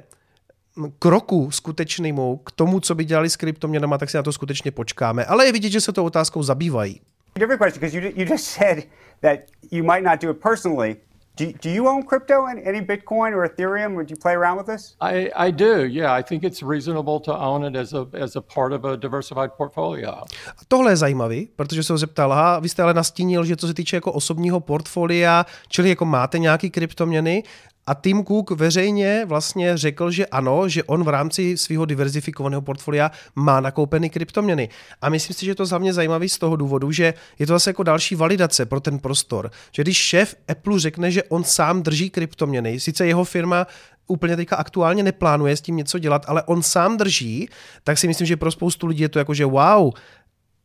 kroku 0.99 1.51
skutečnému 1.51 2.37
k 2.37 2.51
tomu, 2.51 2.81
co 2.81 2.95
by 2.95 3.05
dělali 3.05 3.31
s 3.31 3.37
kryptoměnama, 3.37 3.99
tak 3.99 4.11
si 4.11 4.17
na 4.17 4.23
to 4.23 4.33
skutečně 4.33 4.71
počkáme. 4.71 5.25
Ale 5.25 5.47
je 5.47 5.53
vidět, 5.53 5.71
že 5.71 5.81
se 5.81 5.93
to 5.93 6.05
otázkou 6.05 6.43
zabývají. 6.43 7.01
Different 7.39 7.63
question, 7.63 7.81
because 7.81 7.99
you, 7.99 8.13
you 8.17 8.33
just 8.33 8.45
said 8.45 8.85
that 9.21 9.39
you 9.71 9.85
might 9.85 10.05
not 10.05 10.23
do 10.23 10.31
it 10.31 10.41
personally, 10.41 10.97
Do, 11.37 11.53
do 11.53 11.69
you 11.69 11.89
own 11.89 12.05
crypto, 12.05 12.47
and 12.47 12.61
any 12.65 12.81
Bitcoin 12.81 13.33
or 13.35 13.45
Ethereum? 13.49 13.95
Would 13.97 14.11
you 14.11 14.17
play 14.17 14.35
around 14.35 14.57
with 14.59 14.67
this? 14.67 14.95
I, 15.01 15.31
I 15.49 15.51
do, 15.51 15.85
yeah. 15.85 16.19
I 16.19 16.23
think 16.23 16.45
it's 16.45 16.63
reasonable 16.63 17.21
to 17.21 17.33
own 17.33 17.65
it 17.65 17.77
as 17.77 17.93
a, 17.93 18.07
as 18.13 18.37
a 18.37 18.41
part 18.41 18.73
of 18.73 18.85
a 18.85 18.97
diversified 18.97 19.51
portfolio. 19.57 20.11
A 20.49 20.65
tohle 20.69 20.93
je 20.93 20.97
zajímavý, 20.97 21.49
protože 21.57 21.83
se 21.83 21.93
ho 21.93 21.99
zeptal, 21.99 22.33
aha, 22.33 22.59
vy 22.59 22.69
jste 22.69 22.83
ale 22.83 22.95
nastínil, 22.95 23.45
že 23.45 23.57
co 23.57 23.67
se 23.67 23.75
týče 23.75 23.97
jako 23.97 24.13
osobního 24.13 24.61
portfolia, 24.61 25.47
čili 25.69 25.89
jako 25.89 26.05
máte 26.05 26.39
nějaký 26.39 26.71
kryptoměny, 26.71 27.43
a 27.87 27.95
Tim 27.95 28.25
Cook 28.25 28.51
veřejně 28.51 29.25
vlastně 29.25 29.77
řekl, 29.77 30.11
že 30.11 30.27
ano, 30.27 30.69
že 30.69 30.85
on 30.85 31.05
v 31.05 31.09
rámci 31.09 31.57
svého 31.57 31.85
diverzifikovaného 31.85 32.63
portfolia 32.63 33.11
má 33.35 33.61
nakoupeny 33.61 34.11
kryptoměny. 34.11 34.69
A 35.03 35.09
myslím 35.09 35.35
si, 35.35 35.47
že 35.47 35.55
to 35.55 35.67
za 35.67 35.79
mě 35.79 35.93
zajímavé 35.93 36.29
z 36.29 36.39
toho 36.39 36.57
důvodu, 36.57 36.93
že 36.93 37.15
je 37.39 37.47
to 37.47 37.53
zase 37.53 37.71
jako 37.71 37.83
další 37.83 38.15
validace 38.15 38.67
pro 38.67 38.81
ten 38.81 38.99
prostor. 38.99 39.51
Že 39.73 39.83
když 39.83 39.97
šéf 39.97 40.35
Apple 40.49 40.81
řekne, 40.81 41.11
že 41.11 41.23
on 41.23 41.45
sám 41.45 41.83
drží 41.83 42.11
kryptoměny, 42.11 42.81
sice 42.81 43.07
jeho 43.07 43.25
firma 43.25 43.67
úplně 44.07 44.37
teďka 44.37 44.57
aktuálně 44.57 45.03
neplánuje 45.03 45.57
s 45.57 45.61
tím 45.61 45.77
něco 45.77 45.99
dělat, 45.99 46.25
ale 46.29 46.43
on 46.43 46.63
sám 46.63 46.97
drží, 46.97 47.49
tak 47.85 47.99
si 47.99 48.07
myslím, 48.09 48.27
že 48.27 48.37
pro 48.37 48.51
spoustu 48.51 48.87
lidí 48.87 49.03
je 49.03 49.09
to 49.09 49.19
jako, 49.19 49.35
že 49.35 49.45
wow, 49.45 49.93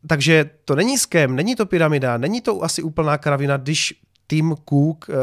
takže 0.06 0.50
to 0.64 0.74
není 0.74 0.98
skem, 0.98 1.36
není 1.36 1.56
to 1.56 1.66
pyramida, 1.66 2.16
není 2.16 2.40
to 2.40 2.64
asi 2.64 2.82
úplná 2.82 3.18
kravina, 3.18 3.56
když 3.56 3.94
Tim 4.26 4.54
Cook 4.68 5.08
uh, 5.08 5.14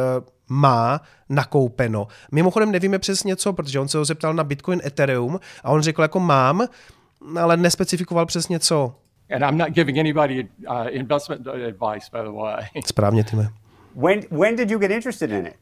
má 0.50 1.01
nakoupeno. 1.30 2.08
Mimochodem 2.32 2.72
nevíme 2.72 3.00
přesně 3.00 3.36
co, 3.36 3.54
protože 3.54 3.80
on 3.80 3.88
se 3.88 3.98
ho 3.98 4.06
zeptal 4.06 4.34
na 4.34 4.44
Bitcoin 4.44 4.82
Ethereum 4.86 5.39
a 5.63 5.72
on 5.72 5.82
řekl 5.82 6.01
jako 6.01 6.20
mám, 6.20 6.68
ale 7.39 7.58
nespecifikoval 7.58 8.25
přesně 8.25 8.60
co. 8.60 8.96
And 9.36 9.44
I'm 9.44 9.58
not 9.58 9.70
giving 9.70 9.98
anybody 9.98 10.48
uh, 10.70 10.88
investment 10.89 11.48
advice, 11.48 12.10
by 12.12 12.24
the 12.24 12.32
way. 12.32 12.68
Správně, 12.86 13.24
Time. 13.24 13.50
When, 13.96 14.22
when 14.32 14.56
did 14.56 14.72
you 14.72 14.80
get 14.80 14.92
interested 14.92 15.32
in 15.32 15.48
it? 15.48 15.56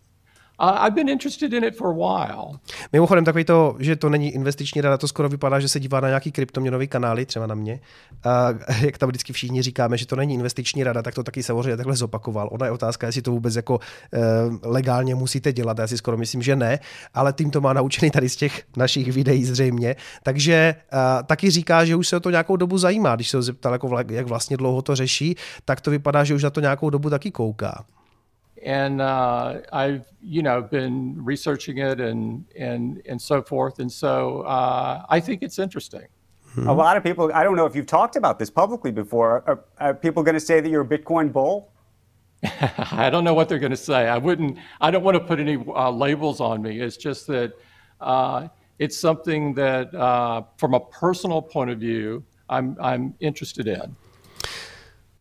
I've 0.60 0.96
been 0.96 1.10
interested 1.10 1.54
in 1.54 1.64
it 1.64 1.78
for 1.78 1.88
a 1.88 1.94
while. 1.94 2.60
Mimochodem 2.94 3.26
takový 3.26 3.44
to, 3.44 3.76
že 3.80 3.96
to 3.96 4.10
není 4.10 4.32
investiční 4.32 4.82
rada, 4.82 4.98
to 4.98 5.08
skoro 5.08 5.30
vypadá, 5.30 5.60
že 5.60 5.70
se 5.70 5.80
dívá 5.80 6.00
na 6.00 6.08
nějaký 6.08 6.32
kryptoměnový 6.32 6.88
kanály, 6.88 7.26
třeba 7.26 7.48
na 7.48 7.56
mě. 7.56 7.80
A 8.24 8.50
jak 8.82 8.98
tam 8.98 9.10
vždycky 9.10 9.34
všichni 9.34 9.62
říkáme, 9.62 9.98
že 9.98 10.06
to 10.06 10.16
není 10.16 10.34
investiční 10.34 10.84
rada, 10.84 11.02
tak 11.02 11.16
to 11.16 11.24
taky 11.24 11.44
samozřejmě 11.44 11.78
takhle 11.78 11.96
zopakoval. 11.96 12.50
Ona 12.52 12.66
je 12.66 12.72
otázka, 12.72 13.08
jestli 13.08 13.22
to 13.22 13.32
vůbec 13.32 13.56
jako 13.56 13.76
uh, 13.76 14.58
legálně 14.64 15.16
musíte 15.16 15.54
dělat. 15.54 15.80
Já 15.80 15.88
si 15.88 15.98
skoro 15.98 16.18
myslím, 16.18 16.42
že 16.42 16.56
ne, 16.56 16.80
ale 17.14 17.34
tím 17.34 17.52
to 17.52 17.62
má 17.62 17.74
naučený 17.74 18.12
tady 18.12 18.30
z 18.30 18.36
těch 18.36 18.64
našich 18.78 19.12
videí 19.12 19.46
zřejmě. 19.46 19.96
Takže 20.24 20.76
uh, 20.94 21.00
taky 21.24 21.52
říká, 21.52 21.86
že 21.86 21.96
už 21.96 22.08
se 22.08 22.18
o 22.18 22.20
to 22.20 22.30
nějakou 22.30 22.56
dobu 22.56 22.78
zajímá. 22.78 23.16
Když 23.16 23.30
se 23.30 23.38
ho 23.38 23.44
zeptal, 23.44 23.74
jako 23.74 23.98
jak 24.10 24.28
vlastně 24.28 24.58
dlouho 24.58 24.82
to 24.82 24.96
řeší, 24.96 25.36
tak 25.66 25.82
to 25.82 25.92
vypadá, 25.92 26.24
že 26.24 26.36
už 26.36 26.44
na 26.44 26.50
to 26.50 26.60
nějakou 26.60 26.90
dobu 26.90 27.10
taky 27.10 27.32
kouká. 27.32 27.86
And 28.66 29.00
uh, 29.00 29.62
I've 29.72 30.08
you 30.22 30.42
know 30.42 30.62
been 30.62 31.24
researching 31.24 31.78
it 31.78 32.02
and 32.02 32.46
and 32.58 33.02
and 33.06 33.22
so 33.22 33.42
forth, 33.42 33.80
and 33.80 33.92
so 33.92 34.42
uh, 34.42 35.06
I 35.08 35.20
think 35.20 35.44
it's 35.44 35.60
interesting. 35.60 36.08
A 36.58 36.74
lot 36.74 36.96
of 36.96 37.04
people, 37.04 37.30
I 37.34 37.44
don't 37.44 37.58
know 37.58 37.66
if 37.66 37.76
you've 37.76 37.86
talked 37.86 38.16
about 38.16 38.40
this 38.40 38.50
publicly 38.50 38.90
before. 38.90 39.44
Are, 39.46 39.66
are 39.78 39.94
people 39.94 40.24
going 40.24 40.36
to 40.36 40.40
say 40.40 40.62
that 40.62 40.70
you're 40.70 40.84
a 40.84 40.88
Bitcoin 40.88 41.34
bull? 41.34 41.74
I 42.92 43.10
don't 43.10 43.26
know 43.26 43.34
what 43.34 43.50
they're 43.50 43.60
going 43.60 43.72
to 43.72 43.78
say. 43.78 44.08
I 44.08 44.18
wouldn't. 44.18 44.58
I 44.80 44.90
don't 44.90 45.04
want 45.04 45.16
to 45.16 45.24
put 45.24 45.40
any 45.40 45.58
uh, 45.58 45.92
labels 45.92 46.40
on 46.40 46.62
me. 46.62 46.80
It's 46.80 46.96
just 46.96 47.28
that 47.28 47.52
uh, 48.00 48.48
it's 48.80 48.98
something 48.98 49.54
that, 49.56 49.94
uh, 49.94 50.44
from 50.58 50.76
a 50.76 50.80
personal 50.80 51.42
point 51.42 51.72
of 51.72 51.80
view, 51.80 52.24
I'm 52.50 52.78
I'm 52.80 53.16
interested 53.20 53.68
in. 53.68 53.96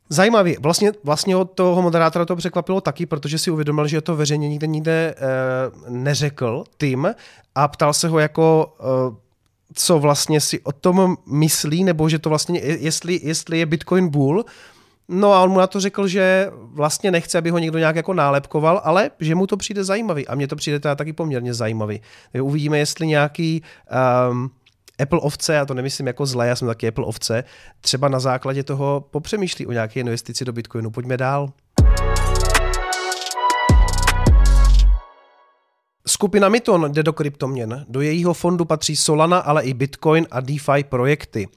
Zajímavý. 0.08 0.56
Vlastně, 0.60 0.92
vlastně 1.04 1.36
od 1.36 1.50
toho 1.50 1.82
moderátora 1.82 2.24
to 2.24 2.36
překvapilo 2.36 2.80
taky, 2.80 3.06
protože 3.06 3.38
si 3.38 3.50
uvědomil, 3.50 3.86
že 3.86 4.00
to 4.00 4.16
veřejně 4.16 4.48
nikde 4.48 4.66
nikde 4.66 4.92
e, 4.92 5.90
neřekl 5.90 6.64
Tim 6.78 7.14
a 7.54 7.68
ptal 7.68 7.92
se 7.92 8.08
ho 8.08 8.18
jako, 8.18 8.76
e, 8.80 9.16
co 9.74 9.98
vlastně 9.98 10.40
si 10.40 10.60
o 10.60 10.72
tom 10.72 11.16
myslí, 11.26 11.84
nebo 11.84 12.08
že 12.08 12.18
to 12.18 12.28
vlastně, 12.28 12.60
jestli, 12.60 13.20
jestli 13.22 13.58
je 13.58 13.66
Bitcoin 13.66 14.08
bull. 14.08 14.44
No 15.08 15.32
a 15.32 15.42
on 15.42 15.50
mu 15.50 15.58
na 15.58 15.66
to 15.66 15.80
řekl, 15.80 16.08
že 16.08 16.50
vlastně 16.52 17.10
nechce, 17.10 17.38
aby 17.38 17.50
ho 17.50 17.58
někdo 17.58 17.78
nějak 17.78 17.96
jako 17.96 18.14
nálepkoval, 18.14 18.80
ale 18.84 19.10
že 19.20 19.34
mu 19.34 19.46
to 19.46 19.56
přijde 19.56 19.84
zajímavý. 19.84 20.28
A 20.28 20.34
mně 20.34 20.48
to 20.48 20.56
přijde 20.56 20.80
teda 20.80 20.94
taky 20.94 21.12
poměrně 21.12 21.54
zajímavý. 21.54 22.00
Uvidíme, 22.42 22.78
jestli 22.78 23.06
nějaký 23.06 23.62
um, 24.30 24.50
Apple 24.98 25.20
ovce, 25.20 25.54
já 25.54 25.66
to 25.66 25.74
nemyslím 25.74 26.06
jako 26.06 26.26
zlé, 26.26 26.48
já 26.48 26.56
jsem 26.56 26.68
taky 26.68 26.88
Apple 26.88 27.04
ovce, 27.04 27.44
třeba 27.80 28.08
na 28.08 28.20
základě 28.20 28.62
toho 28.62 29.08
popřemýšlí 29.10 29.66
o 29.66 29.72
nějaké 29.72 30.00
investici 30.00 30.44
do 30.44 30.52
Bitcoinu. 30.52 30.90
Pojďme 30.90 31.16
dál. 31.16 31.52
Skupina 36.24 36.48
Miton 36.48 36.92
jde 36.92 37.02
do 37.02 37.12
kryptoměn. 37.12 37.84
Do 37.88 38.00
jejího 38.00 38.34
fondu 38.34 38.64
patří 38.64 38.96
Solana, 38.96 39.38
ale 39.38 39.62
i 39.62 39.74
Bitcoin 39.74 40.26
a 40.30 40.40
DeFi 40.40 40.84
projekty. 40.88 41.48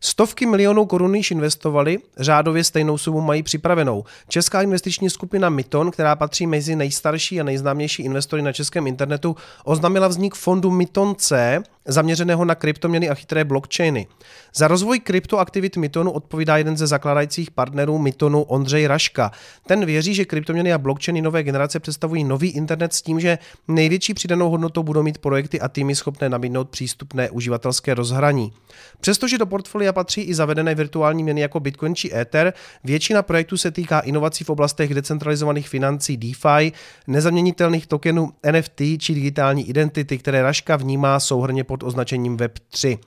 Stovky 0.00 0.46
milionů 0.46 0.86
korun 0.86 1.14
již 1.14 1.30
investovali, 1.30 1.98
řádově 2.16 2.64
stejnou 2.64 2.98
sumu 2.98 3.20
mají 3.20 3.42
připravenou. 3.42 4.04
Česká 4.28 4.62
investiční 4.62 5.10
skupina 5.10 5.48
Miton, 5.48 5.90
která 5.90 6.16
patří 6.16 6.46
mezi 6.46 6.76
nejstarší 6.76 7.40
a 7.40 7.44
nejznámější 7.44 8.02
investory 8.02 8.42
na 8.42 8.52
českém 8.52 8.86
internetu, 8.86 9.36
oznámila 9.64 10.08
vznik 10.08 10.34
fondu 10.34 10.70
Miton 10.70 11.14
C, 11.18 11.62
zaměřeného 11.86 12.44
na 12.44 12.54
kryptoměny 12.54 13.08
a 13.08 13.14
chytré 13.14 13.44
blockchainy. 13.44 14.06
Za 14.54 14.68
rozvoj 14.68 15.00
kryptoaktivit 15.00 15.76
Mitonu 15.76 16.10
odpovídá 16.10 16.56
jeden 16.56 16.76
ze 16.76 16.86
zakládajících 16.86 17.50
partnerů 17.50 17.98
Mitonu 17.98 18.42
Ondřej 18.42 18.86
Raška. 18.86 19.30
Ten 19.66 19.84
věří, 19.84 20.14
že 20.14 20.24
kryptoměny 20.24 20.72
a 20.72 20.78
blockchainy 20.78 21.22
nové 21.22 21.42
generace 21.42 21.80
představují 21.80 22.24
nový 22.24 22.50
internet 22.50 22.94
s 22.94 23.02
tím, 23.02 23.20
že 23.20 23.38
největší 23.68 24.13
přidanou 24.14 24.50
hodnotou 24.50 24.82
budou 24.82 25.02
mít 25.02 25.18
projekty 25.18 25.60
a 25.60 25.68
týmy 25.68 25.94
schopné 25.94 26.28
nabídnout 26.28 26.68
přístupné 26.68 27.30
uživatelské 27.30 27.94
rozhraní. 27.94 28.52
Přestože 29.00 29.38
do 29.38 29.46
portfolia 29.46 29.92
patří 29.92 30.20
i 30.20 30.34
zavedené 30.34 30.74
virtuální 30.74 31.22
měny 31.22 31.40
jako 31.40 31.60
Bitcoin 31.60 31.94
či 31.94 32.14
Ether, 32.14 32.52
většina 32.84 33.22
projektů 33.22 33.56
se 33.56 33.70
týká 33.70 34.00
inovací 34.00 34.44
v 34.44 34.50
oblastech 34.50 34.94
decentralizovaných 34.94 35.68
financí 35.68 36.16
DeFi, 36.16 36.72
nezaměnitelných 37.06 37.86
tokenů 37.86 38.32
NFT 38.52 38.80
či 38.98 39.14
digitální 39.14 39.68
identity, 39.68 40.18
které 40.18 40.42
Raška 40.42 40.76
vnímá 40.76 41.20
souhrně 41.20 41.64
pod 41.64 41.82
označením 41.82 42.36
Web3. 42.36 42.98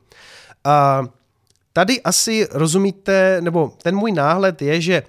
A 0.63 1.03
tady 1.73 2.01
asi 2.01 2.47
rozumíte, 2.51 3.41
nebo 3.41 3.71
ten 3.83 3.95
můj 3.95 4.11
náhled 4.11 4.61
je, 4.61 4.81
že 4.81 5.03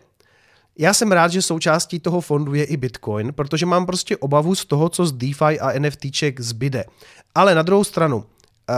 já 0.78 0.94
jsem 0.94 1.12
rád, 1.12 1.28
že 1.32 1.42
součástí 1.42 2.00
toho 2.00 2.20
fondu 2.20 2.54
je 2.54 2.64
i 2.64 2.76
Bitcoin, 2.76 3.32
protože 3.32 3.66
mám 3.66 3.86
prostě 3.86 4.16
obavu 4.16 4.54
z 4.54 4.64
toho, 4.64 4.88
co 4.88 5.06
z 5.06 5.12
DeFi 5.12 5.60
a 5.60 5.78
NFTček 5.78 6.40
zbyde. 6.40 6.84
Ale 7.34 7.54
na 7.54 7.62
druhou 7.62 7.84
stranu, 7.84 8.24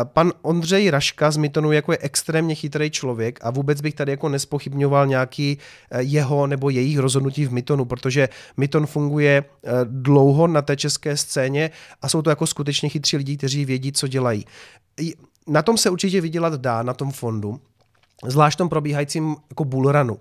Pan 0.04 0.32
Ondřej 0.42 0.90
Raška 0.90 1.30
z 1.30 1.36
Mytonu 1.36 1.72
jako 1.72 1.92
je 1.92 1.98
extrémně 1.98 2.54
chytrý 2.54 2.90
člověk 2.90 3.38
a 3.42 3.50
vůbec 3.50 3.80
bych 3.80 3.94
tady 3.94 4.12
jako 4.12 4.28
nespochybňoval 4.28 5.06
nějaký 5.06 5.58
eh, 5.90 6.02
jeho 6.02 6.46
nebo 6.46 6.70
jejich 6.70 6.98
rozhodnutí 6.98 7.46
v 7.46 7.52
Mytonu, 7.52 7.84
protože 7.84 8.28
Myton 8.56 8.86
funguje 8.86 9.44
eh, 9.44 9.70
dlouho 9.84 10.46
na 10.46 10.62
té 10.62 10.76
české 10.76 11.16
scéně 11.16 11.70
a 12.02 12.08
jsou 12.08 12.22
to 12.22 12.30
jako 12.30 12.46
skutečně 12.46 12.88
chytří 12.88 13.16
lidi, 13.16 13.36
kteří 13.36 13.64
vědí, 13.64 13.92
co 13.92 14.08
dělají. 14.08 14.44
Na 15.46 15.62
tom 15.62 15.78
se 15.78 15.90
určitě 15.90 16.20
vydělat 16.20 16.54
dá, 16.54 16.82
na 16.82 16.94
tom 16.94 17.10
fondu, 17.10 17.60
zvlášť 18.26 18.58
tom 18.58 18.68
probíhajícím 18.68 19.36
jako 19.50 19.64
bullrunu. 19.64 20.18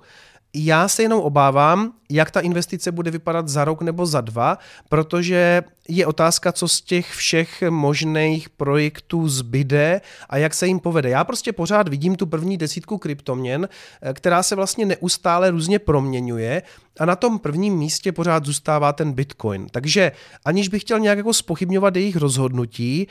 Já 0.54 0.88
se 0.88 1.02
jenom 1.02 1.22
obávám, 1.22 1.94
jak 2.10 2.32
ta 2.32 2.40
investice 2.40 2.92
bude 2.92 3.12
vypadat 3.12 3.48
za 3.48 3.66
rok 3.66 3.82
nebo 3.82 4.06
za 4.06 4.22
dva, 4.22 4.58
protože 4.90 5.64
je 5.88 6.06
otázka, 6.06 6.52
co 6.52 6.68
z 6.68 6.82
těch 6.82 7.12
všech 7.12 7.64
možných 7.70 8.50
projektů 8.50 9.30
zbyde 9.30 10.02
a 10.30 10.38
jak 10.38 10.54
se 10.54 10.68
jim 10.68 10.80
povede. 10.80 11.10
Já 11.10 11.24
prostě 11.24 11.54
pořád 11.54 11.88
vidím 11.88 12.16
tu 12.16 12.26
první 12.26 12.58
desítku 12.58 12.98
kryptoměn, 12.98 13.70
eh, 14.02 14.14
která 14.14 14.44
se 14.44 14.56
vlastně 14.56 14.86
neustále 14.86 15.52
různě 15.52 15.80
proměňuje 15.80 16.62
a 17.00 17.06
na 17.06 17.16
tom 17.16 17.40
prvním 17.40 17.74
místě 17.78 18.12
pořád 18.12 18.46
zůstává 18.46 18.94
ten 18.94 19.14
Bitcoin. 19.14 19.68
Takže 19.72 20.12
aniž 20.46 20.68
bych 20.68 20.82
chtěl 20.82 21.00
nějak 21.00 21.18
jako 21.18 21.34
spochybňovat 21.34 21.96
jejich 21.96 22.16
rozhodnutí, 22.16 23.08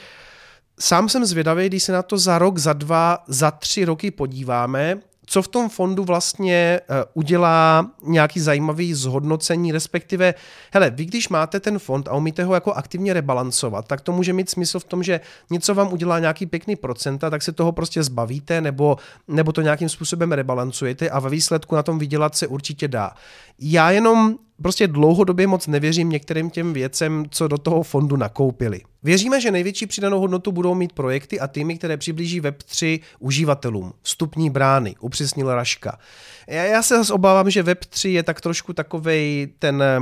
Sám 0.80 1.08
jsem 1.08 1.24
zvědavý, 1.26 1.66
když 1.66 1.82
se 1.82 1.92
na 1.92 2.02
to 2.02 2.18
za 2.18 2.38
rok, 2.38 2.58
za 2.58 2.72
dva, 2.72 3.24
za 3.26 3.50
tři 3.50 3.84
roky 3.84 4.10
podíváme, 4.10 4.98
co 5.28 5.42
v 5.42 5.48
tom 5.48 5.68
fondu 5.68 6.04
vlastně 6.04 6.80
eh, 6.80 7.04
udělá 7.14 7.90
nějaký 8.02 8.40
zajímavý 8.40 8.94
zhodnocení, 8.94 9.72
respektive, 9.72 10.34
hele, 10.72 10.90
vy 10.90 11.04
když 11.04 11.28
máte 11.28 11.60
ten 11.60 11.78
fond 11.78 12.08
a 12.08 12.14
umíte 12.14 12.44
ho 12.44 12.54
jako 12.54 12.72
aktivně 12.72 13.12
rebalancovat, 13.12 13.86
tak 13.86 14.00
to 14.00 14.12
může 14.12 14.32
mít 14.32 14.50
smysl 14.50 14.80
v 14.80 14.84
tom, 14.84 15.02
že 15.02 15.20
něco 15.50 15.74
vám 15.74 15.92
udělá 15.92 16.18
nějaký 16.18 16.46
pěkný 16.46 16.76
procenta, 16.76 17.30
tak 17.30 17.42
se 17.42 17.52
toho 17.52 17.72
prostě 17.72 18.02
zbavíte 18.02 18.60
nebo, 18.60 18.96
nebo 19.28 19.52
to 19.52 19.60
nějakým 19.60 19.88
způsobem 19.88 20.32
rebalancujete 20.32 21.10
a 21.10 21.20
ve 21.20 21.30
výsledku 21.30 21.74
na 21.74 21.82
tom 21.82 21.98
vydělat 21.98 22.36
se 22.36 22.46
určitě 22.46 22.88
dá. 22.88 23.10
Já 23.58 23.90
jenom 23.90 24.38
prostě 24.62 24.88
dlouhodobě 24.88 25.46
moc 25.46 25.66
nevěřím 25.66 26.08
některým 26.08 26.50
těm 26.50 26.72
věcem, 26.72 27.24
co 27.30 27.48
do 27.48 27.58
toho 27.58 27.82
fondu 27.82 28.16
nakoupili. 28.16 28.80
Věříme, 29.02 29.40
že 29.40 29.50
největší 29.50 29.86
přidanou 29.86 30.20
hodnotu 30.20 30.52
budou 30.52 30.74
mít 30.74 30.92
projekty 30.92 31.40
a 31.40 31.46
týmy, 31.46 31.78
které 31.78 31.96
přiblíží 31.96 32.42
Web3 32.42 33.00
uživatelům. 33.18 33.92
Vstupní 34.02 34.50
brány, 34.50 34.94
upřesnil 35.00 35.54
Raška. 35.54 35.98
Já, 36.46 36.64
já 36.64 36.82
se 36.82 36.96
zase 36.96 37.12
obávám, 37.12 37.50
že 37.50 37.62
Web3 37.62 38.08
je 38.08 38.22
tak 38.22 38.40
trošku 38.40 38.72
takovej 38.72 39.48
ten 39.58 39.82
eh, 39.82 39.98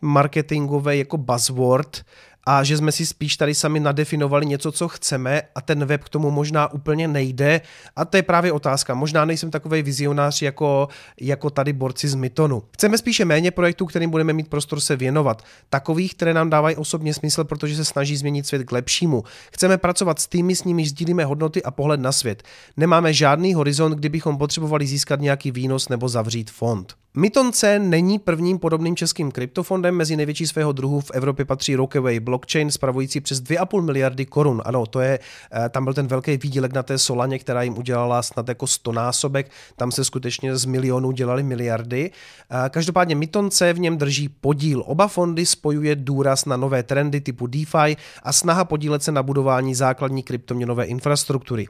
marketingový 0.00 0.98
jako 0.98 1.16
buzzword, 1.16 2.04
a 2.50 2.64
že 2.64 2.76
jsme 2.76 2.92
si 2.92 3.06
spíš 3.06 3.36
tady 3.36 3.54
sami 3.54 3.80
nadefinovali 3.80 4.46
něco, 4.46 4.72
co 4.72 4.88
chceme 4.88 5.42
a 5.54 5.60
ten 5.60 5.84
web 5.84 6.04
k 6.04 6.08
tomu 6.08 6.30
možná 6.30 6.72
úplně 6.72 7.08
nejde. 7.08 7.60
A 7.96 8.04
to 8.04 8.16
je 8.16 8.22
právě 8.22 8.52
otázka. 8.52 8.94
Možná 8.94 9.24
nejsem 9.24 9.50
takový 9.50 9.82
vizionář 9.82 10.42
jako, 10.42 10.88
jako 11.20 11.50
tady 11.50 11.72
borci 11.72 12.08
z 12.08 12.14
Mytonu. 12.14 12.62
Chceme 12.70 12.98
spíše 12.98 13.24
méně 13.24 13.50
projektů, 13.50 13.86
kterým 13.86 14.10
budeme 14.10 14.32
mít 14.32 14.48
prostor 14.48 14.80
se 14.80 14.96
věnovat. 14.96 15.42
Takových, 15.70 16.14
které 16.14 16.34
nám 16.34 16.50
dávají 16.50 16.76
osobně 16.76 17.14
smysl, 17.14 17.44
protože 17.44 17.76
se 17.76 17.84
snaží 17.84 18.16
změnit 18.16 18.46
svět 18.46 18.64
k 18.64 18.72
lepšímu. 18.72 19.24
Chceme 19.52 19.78
pracovat 19.78 20.18
s 20.18 20.26
týmy, 20.26 20.56
s 20.56 20.64
nimi 20.64 20.86
sdílíme 20.86 21.24
hodnoty 21.24 21.62
a 21.62 21.70
pohled 21.70 22.00
na 22.00 22.12
svět. 22.12 22.42
Nemáme 22.76 23.12
žádný 23.12 23.54
horizont, 23.54 23.92
kdybychom 23.92 24.38
potřebovali 24.38 24.86
získat 24.86 25.20
nějaký 25.20 25.50
výnos 25.50 25.88
nebo 25.88 26.08
zavřít 26.08 26.50
fond. 26.50 26.94
Mytonce 27.14 27.78
není 27.78 28.18
prvním 28.18 28.58
podobným 28.58 28.96
českým 28.96 29.30
kryptofondem, 29.30 29.94
mezi 29.94 30.16
největší 30.16 30.46
svého 30.46 30.72
druhu 30.72 31.00
v 31.00 31.10
Evropě 31.10 31.44
patří 31.44 31.76
Rockaway 31.76 32.20
Blockchain, 32.20 32.70
spravující 32.70 33.20
přes 33.20 33.42
2,5 33.42 33.82
miliardy 33.82 34.26
korun. 34.26 34.62
Ano, 34.64 34.86
to 34.86 35.00
je, 35.00 35.18
eh, 35.52 35.68
tam 35.68 35.84
byl 35.84 35.94
ten 35.94 36.06
velký 36.06 36.36
výdělek 36.36 36.72
na 36.72 36.82
té 36.82 36.98
Solaně, 36.98 37.38
která 37.38 37.62
jim 37.62 37.78
udělala 37.78 38.22
snad 38.22 38.48
jako 38.48 38.66
stonásobek, 38.66 39.50
tam 39.76 39.92
se 39.92 40.04
skutečně 40.04 40.56
z 40.56 40.64
milionů 40.64 41.12
dělali 41.12 41.42
miliardy. 41.42 42.10
Eh, 42.50 42.68
každopádně 42.70 43.14
Mytonce 43.14 43.72
v 43.72 43.78
něm 43.78 43.98
drží 43.98 44.28
podíl. 44.28 44.82
Oba 44.86 45.08
fondy 45.08 45.46
spojuje 45.46 45.96
důraz 45.96 46.44
na 46.44 46.56
nové 46.56 46.82
trendy 46.82 47.20
typu 47.20 47.46
DeFi 47.46 47.96
a 48.22 48.32
snaha 48.32 48.64
podílet 48.64 49.02
se 49.02 49.12
na 49.12 49.22
budování 49.22 49.74
základní 49.74 50.22
kryptoměnové 50.22 50.84
infrastruktury. 50.84 51.68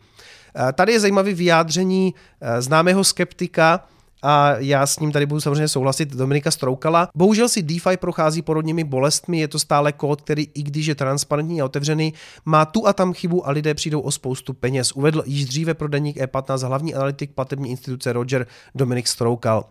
Eh, 0.69 0.73
tady 0.73 0.93
je 0.93 1.01
zajímavé 1.01 1.35
vyjádření 1.35 2.15
známého 2.59 3.05
skeptika, 3.05 3.85
a 4.23 4.55
já 4.59 4.87
s 4.87 4.99
ním 4.99 5.13
tady 5.13 5.27
budu 5.27 5.41
samozřejmě 5.41 5.69
souhlasit, 5.69 6.17
Dominika 6.17 6.51
Stroukala. 6.51 7.09
Bohužel 7.15 7.49
si 7.49 7.63
DeFi 7.63 7.97
prochází 7.97 8.43
porodními 8.43 8.85
bolestmi, 8.85 9.41
je 9.41 9.49
to 9.49 9.59
stále 9.59 9.93
kód, 9.93 10.21
který 10.21 10.47
i 10.55 10.63
když 10.63 10.87
je 10.87 10.95
transparentní 10.95 11.61
a 11.61 11.65
otevřený, 11.65 12.15
má 12.45 12.65
tu 12.65 12.87
a 12.87 12.93
tam 12.93 13.13
chybu 13.13 13.49
a 13.49 13.51
lidé 13.51 13.75
přijdou 13.75 14.01
o 14.01 14.11
spoustu 14.11 14.53
peněz. 14.53 14.93
Uvedl 14.93 15.23
již 15.27 15.45
dříve 15.45 15.75
pro 15.75 15.89
deník 15.89 16.17
E15 16.17 16.67
hlavní 16.67 16.95
analytik 16.95 17.31
platební 17.35 17.71
instituce 17.71 18.13
Roger 18.13 18.47
Dominik 18.75 19.09
Stroukal. 19.09 19.65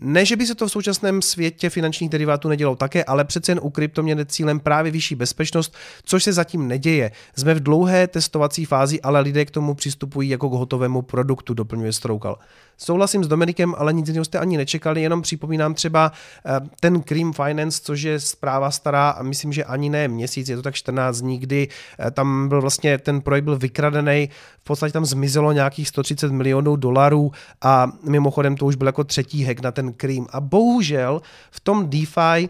Ne, 0.00 0.24
že 0.24 0.36
by 0.36 0.46
se 0.46 0.54
to 0.54 0.66
v 0.66 0.72
současném 0.72 1.22
světě 1.22 1.70
finančních 1.70 2.10
derivátů 2.10 2.48
nedělo 2.48 2.76
také, 2.76 3.04
ale 3.04 3.24
přece 3.24 3.50
jen 3.50 3.60
u 3.62 3.70
kryptoměn 3.70 4.26
cílem 4.26 4.60
právě 4.60 4.92
vyšší 4.92 5.14
bezpečnost, 5.14 5.74
což 6.04 6.24
se 6.24 6.32
zatím 6.32 6.68
neděje. 6.68 7.10
Jsme 7.36 7.54
v 7.54 7.62
dlouhé 7.62 8.06
testovací 8.06 8.64
fázi, 8.64 9.00
ale 9.00 9.20
lidé 9.20 9.44
k 9.44 9.50
tomu 9.50 9.74
přistupují 9.74 10.28
jako 10.28 10.48
k 10.48 10.52
hotovému 10.52 11.02
produktu, 11.02 11.54
doplňuje 11.54 11.92
Stroukal. 11.92 12.38
Souhlasím 12.78 13.24
s 13.24 13.28
Dominikem, 13.28 13.74
ale 13.78 13.92
nic 13.92 14.08
jiného 14.08 14.24
jste 14.24 14.38
ani 14.38 14.56
nečekali, 14.56 15.02
jenom 15.02 15.22
připomínám 15.22 15.74
třeba 15.74 16.12
eh, 16.46 16.60
ten 16.80 17.02
Cream 17.02 17.32
Finance, 17.32 17.80
což 17.84 18.02
je 18.02 18.20
zpráva 18.20 18.70
stará 18.70 19.10
a 19.10 19.22
myslím, 19.22 19.52
že 19.52 19.64
ani 19.64 19.90
ne 19.90 20.08
měsíc, 20.08 20.48
je 20.48 20.56
to 20.56 20.62
tak 20.62 20.74
14 20.74 21.20
dní, 21.20 21.38
kdy 21.38 21.68
eh, 21.98 22.10
tam 22.10 22.48
byl 22.48 22.60
vlastně 22.60 22.98
ten 22.98 23.20
projekt 23.20 23.44
byl 23.44 23.58
vykradený, 23.58 24.28
v 24.60 24.64
podstatě 24.64 24.92
tam 24.92 25.04
zmizelo 25.04 25.52
nějakých 25.52 25.88
130 25.88 26.32
milionů 26.32 26.76
dolarů 26.76 27.32
a 27.62 27.92
mimochodem 28.08 28.56
to 28.56 28.66
už 28.66 28.76
byl 28.76 28.86
jako 28.86 29.04
třetí 29.04 29.44
hack 29.44 29.60
na 29.60 29.72
ten 29.72 29.85
Cream. 29.92 30.26
A 30.30 30.40
bohužel 30.40 31.22
v 31.50 31.60
tom 31.60 31.90
DeFi 31.90 32.48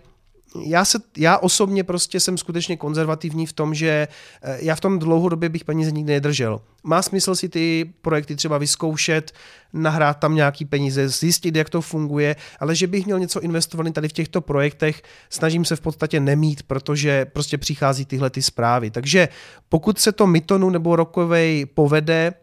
já, 0.64 0.84
se, 0.84 0.98
já 1.16 1.38
osobně 1.38 1.84
prostě 1.84 2.20
jsem 2.20 2.38
skutečně 2.38 2.76
konzervativní 2.76 3.46
v 3.46 3.52
tom, 3.52 3.74
že 3.74 4.08
eh, 4.42 4.58
já 4.60 4.74
v 4.74 4.80
tom 4.80 4.98
dlouhodobě 4.98 5.48
bych 5.48 5.64
peníze 5.64 5.90
nikdy 5.90 6.12
nedržel. 6.12 6.60
Má 6.82 7.02
smysl 7.02 7.34
si 7.34 7.48
ty 7.48 7.92
projekty 8.02 8.36
třeba 8.36 8.58
vyzkoušet, 8.58 9.32
nahrát 9.72 10.18
tam 10.18 10.34
nějaký 10.34 10.64
peníze, 10.64 11.08
zjistit, 11.08 11.56
jak 11.56 11.70
to 11.70 11.80
funguje, 11.80 12.36
ale 12.60 12.74
že 12.74 12.86
bych 12.86 13.06
měl 13.06 13.18
něco 13.18 13.40
investovaný 13.40 13.92
tady 13.92 14.08
v 14.08 14.12
těchto 14.12 14.40
projektech, 14.40 15.02
snažím 15.30 15.64
se 15.64 15.76
v 15.76 15.80
podstatě 15.80 16.20
nemít, 16.20 16.62
protože 16.62 17.24
prostě 17.24 17.58
přichází 17.58 18.04
tyhle 18.04 18.30
ty 18.30 18.42
zprávy. 18.42 18.90
Takže 18.90 19.28
pokud 19.68 19.98
se 19.98 20.12
to 20.12 20.26
Mytonu 20.26 20.70
nebo 20.70 20.96
Rokovej 20.96 21.66
povede, 21.66 22.34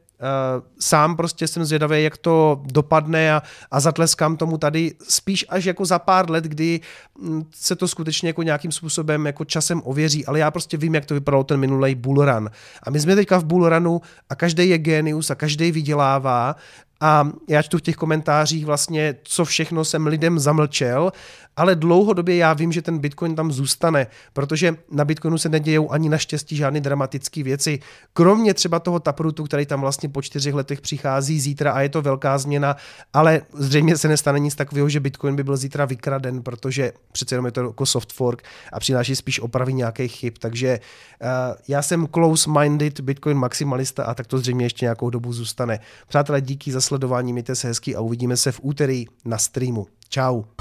sám 0.79 1.15
prostě 1.15 1.47
jsem 1.47 1.65
zvědavý, 1.65 2.03
jak 2.03 2.17
to 2.17 2.61
dopadne 2.65 3.33
a, 3.33 3.41
a 3.71 3.79
zatleskám 3.79 4.37
tomu 4.37 4.57
tady 4.57 4.95
spíš 5.09 5.45
až 5.49 5.65
jako 5.65 5.85
za 5.85 5.99
pár 5.99 6.29
let, 6.29 6.43
kdy 6.43 6.79
mm, 7.19 7.45
se 7.55 7.75
to 7.75 7.87
skutečně 7.87 8.29
jako 8.29 8.43
nějakým 8.43 8.71
způsobem 8.71 9.25
jako 9.25 9.45
časem 9.45 9.81
ověří, 9.85 10.25
ale 10.25 10.39
já 10.39 10.51
prostě 10.51 10.77
vím, 10.77 10.95
jak 10.95 11.05
to 11.05 11.13
vypadalo 11.13 11.43
ten 11.43 11.59
minulý 11.59 11.95
bullrun. 11.95 12.49
A 12.83 12.89
my 12.89 12.99
jsme 12.99 13.15
teďka 13.15 13.37
v 13.37 13.45
bullrunu 13.45 14.01
a 14.29 14.35
každý 14.35 14.69
je 14.69 14.77
genius 14.77 15.29
a 15.29 15.35
každý 15.35 15.71
vydělává 15.71 16.55
a 17.03 17.29
já 17.49 17.61
čtu 17.61 17.77
v 17.77 17.81
těch 17.81 17.95
komentářích 17.95 18.65
vlastně, 18.65 19.15
co 19.23 19.45
všechno 19.45 19.85
jsem 19.85 20.07
lidem 20.07 20.39
zamlčel, 20.39 21.11
ale 21.55 21.75
dlouhodobě 21.75 22.35
já 22.35 22.53
vím, 22.53 22.71
že 22.71 22.81
ten 22.81 22.99
Bitcoin 22.99 23.35
tam 23.35 23.51
zůstane, 23.51 24.07
protože 24.33 24.75
na 24.91 25.05
Bitcoinu 25.05 25.37
se 25.37 25.49
nedějou 25.49 25.91
ani 25.91 26.09
naštěstí 26.09 26.55
žádné 26.55 26.81
dramatické 26.81 27.43
věci. 27.43 27.79
Kromě 28.13 28.53
třeba 28.53 28.79
toho 28.79 28.99
Taprutu, 28.99 29.43
který 29.43 29.65
tam 29.65 29.81
vlastně 29.81 30.09
po 30.09 30.21
čtyřech 30.21 30.53
letech 30.53 30.81
přichází 30.81 31.39
zítra 31.39 31.71
a 31.71 31.81
je 31.81 31.89
to 31.89 32.01
velká 32.01 32.37
změna, 32.37 32.75
ale 33.13 33.41
zřejmě 33.53 33.97
se 33.97 34.07
nestane 34.07 34.39
nic 34.39 34.55
takového, 34.55 34.89
že 34.89 34.99
Bitcoin 34.99 35.35
by 35.35 35.43
byl 35.43 35.57
zítra 35.57 35.85
vykraden, 35.85 36.43
protože 36.43 36.93
přece 37.11 37.35
jenom 37.35 37.45
je 37.45 37.51
to 37.51 37.61
jako 37.61 37.85
soft 37.85 38.13
fork 38.13 38.43
a 38.73 38.79
přináší 38.79 39.15
spíš 39.15 39.39
opravy 39.39 39.73
nějakých 39.73 40.11
chyb. 40.11 40.33
Takže 40.39 40.79
uh, 41.21 41.27
já 41.67 41.81
jsem 41.81 42.07
close-minded 42.07 42.99
Bitcoin 42.99 43.37
maximalista 43.37 44.03
a 44.03 44.13
tak 44.13 44.27
to 44.27 44.37
zřejmě 44.37 44.65
ještě 44.65 44.85
nějakou 44.85 45.09
dobu 45.09 45.33
zůstane. 45.33 45.79
Přátelé, 46.07 46.41
díky 46.41 46.71
za 46.71 46.81
sledování, 46.93 47.33
mějte 47.33 47.55
se 47.55 47.67
hezky 47.67 47.95
a 47.95 48.01
uvidíme 48.01 48.37
se 48.37 48.51
v 48.51 48.59
úterý 48.63 49.05
na 49.25 49.37
streamu. 49.37 49.87
Ciao. 50.09 50.52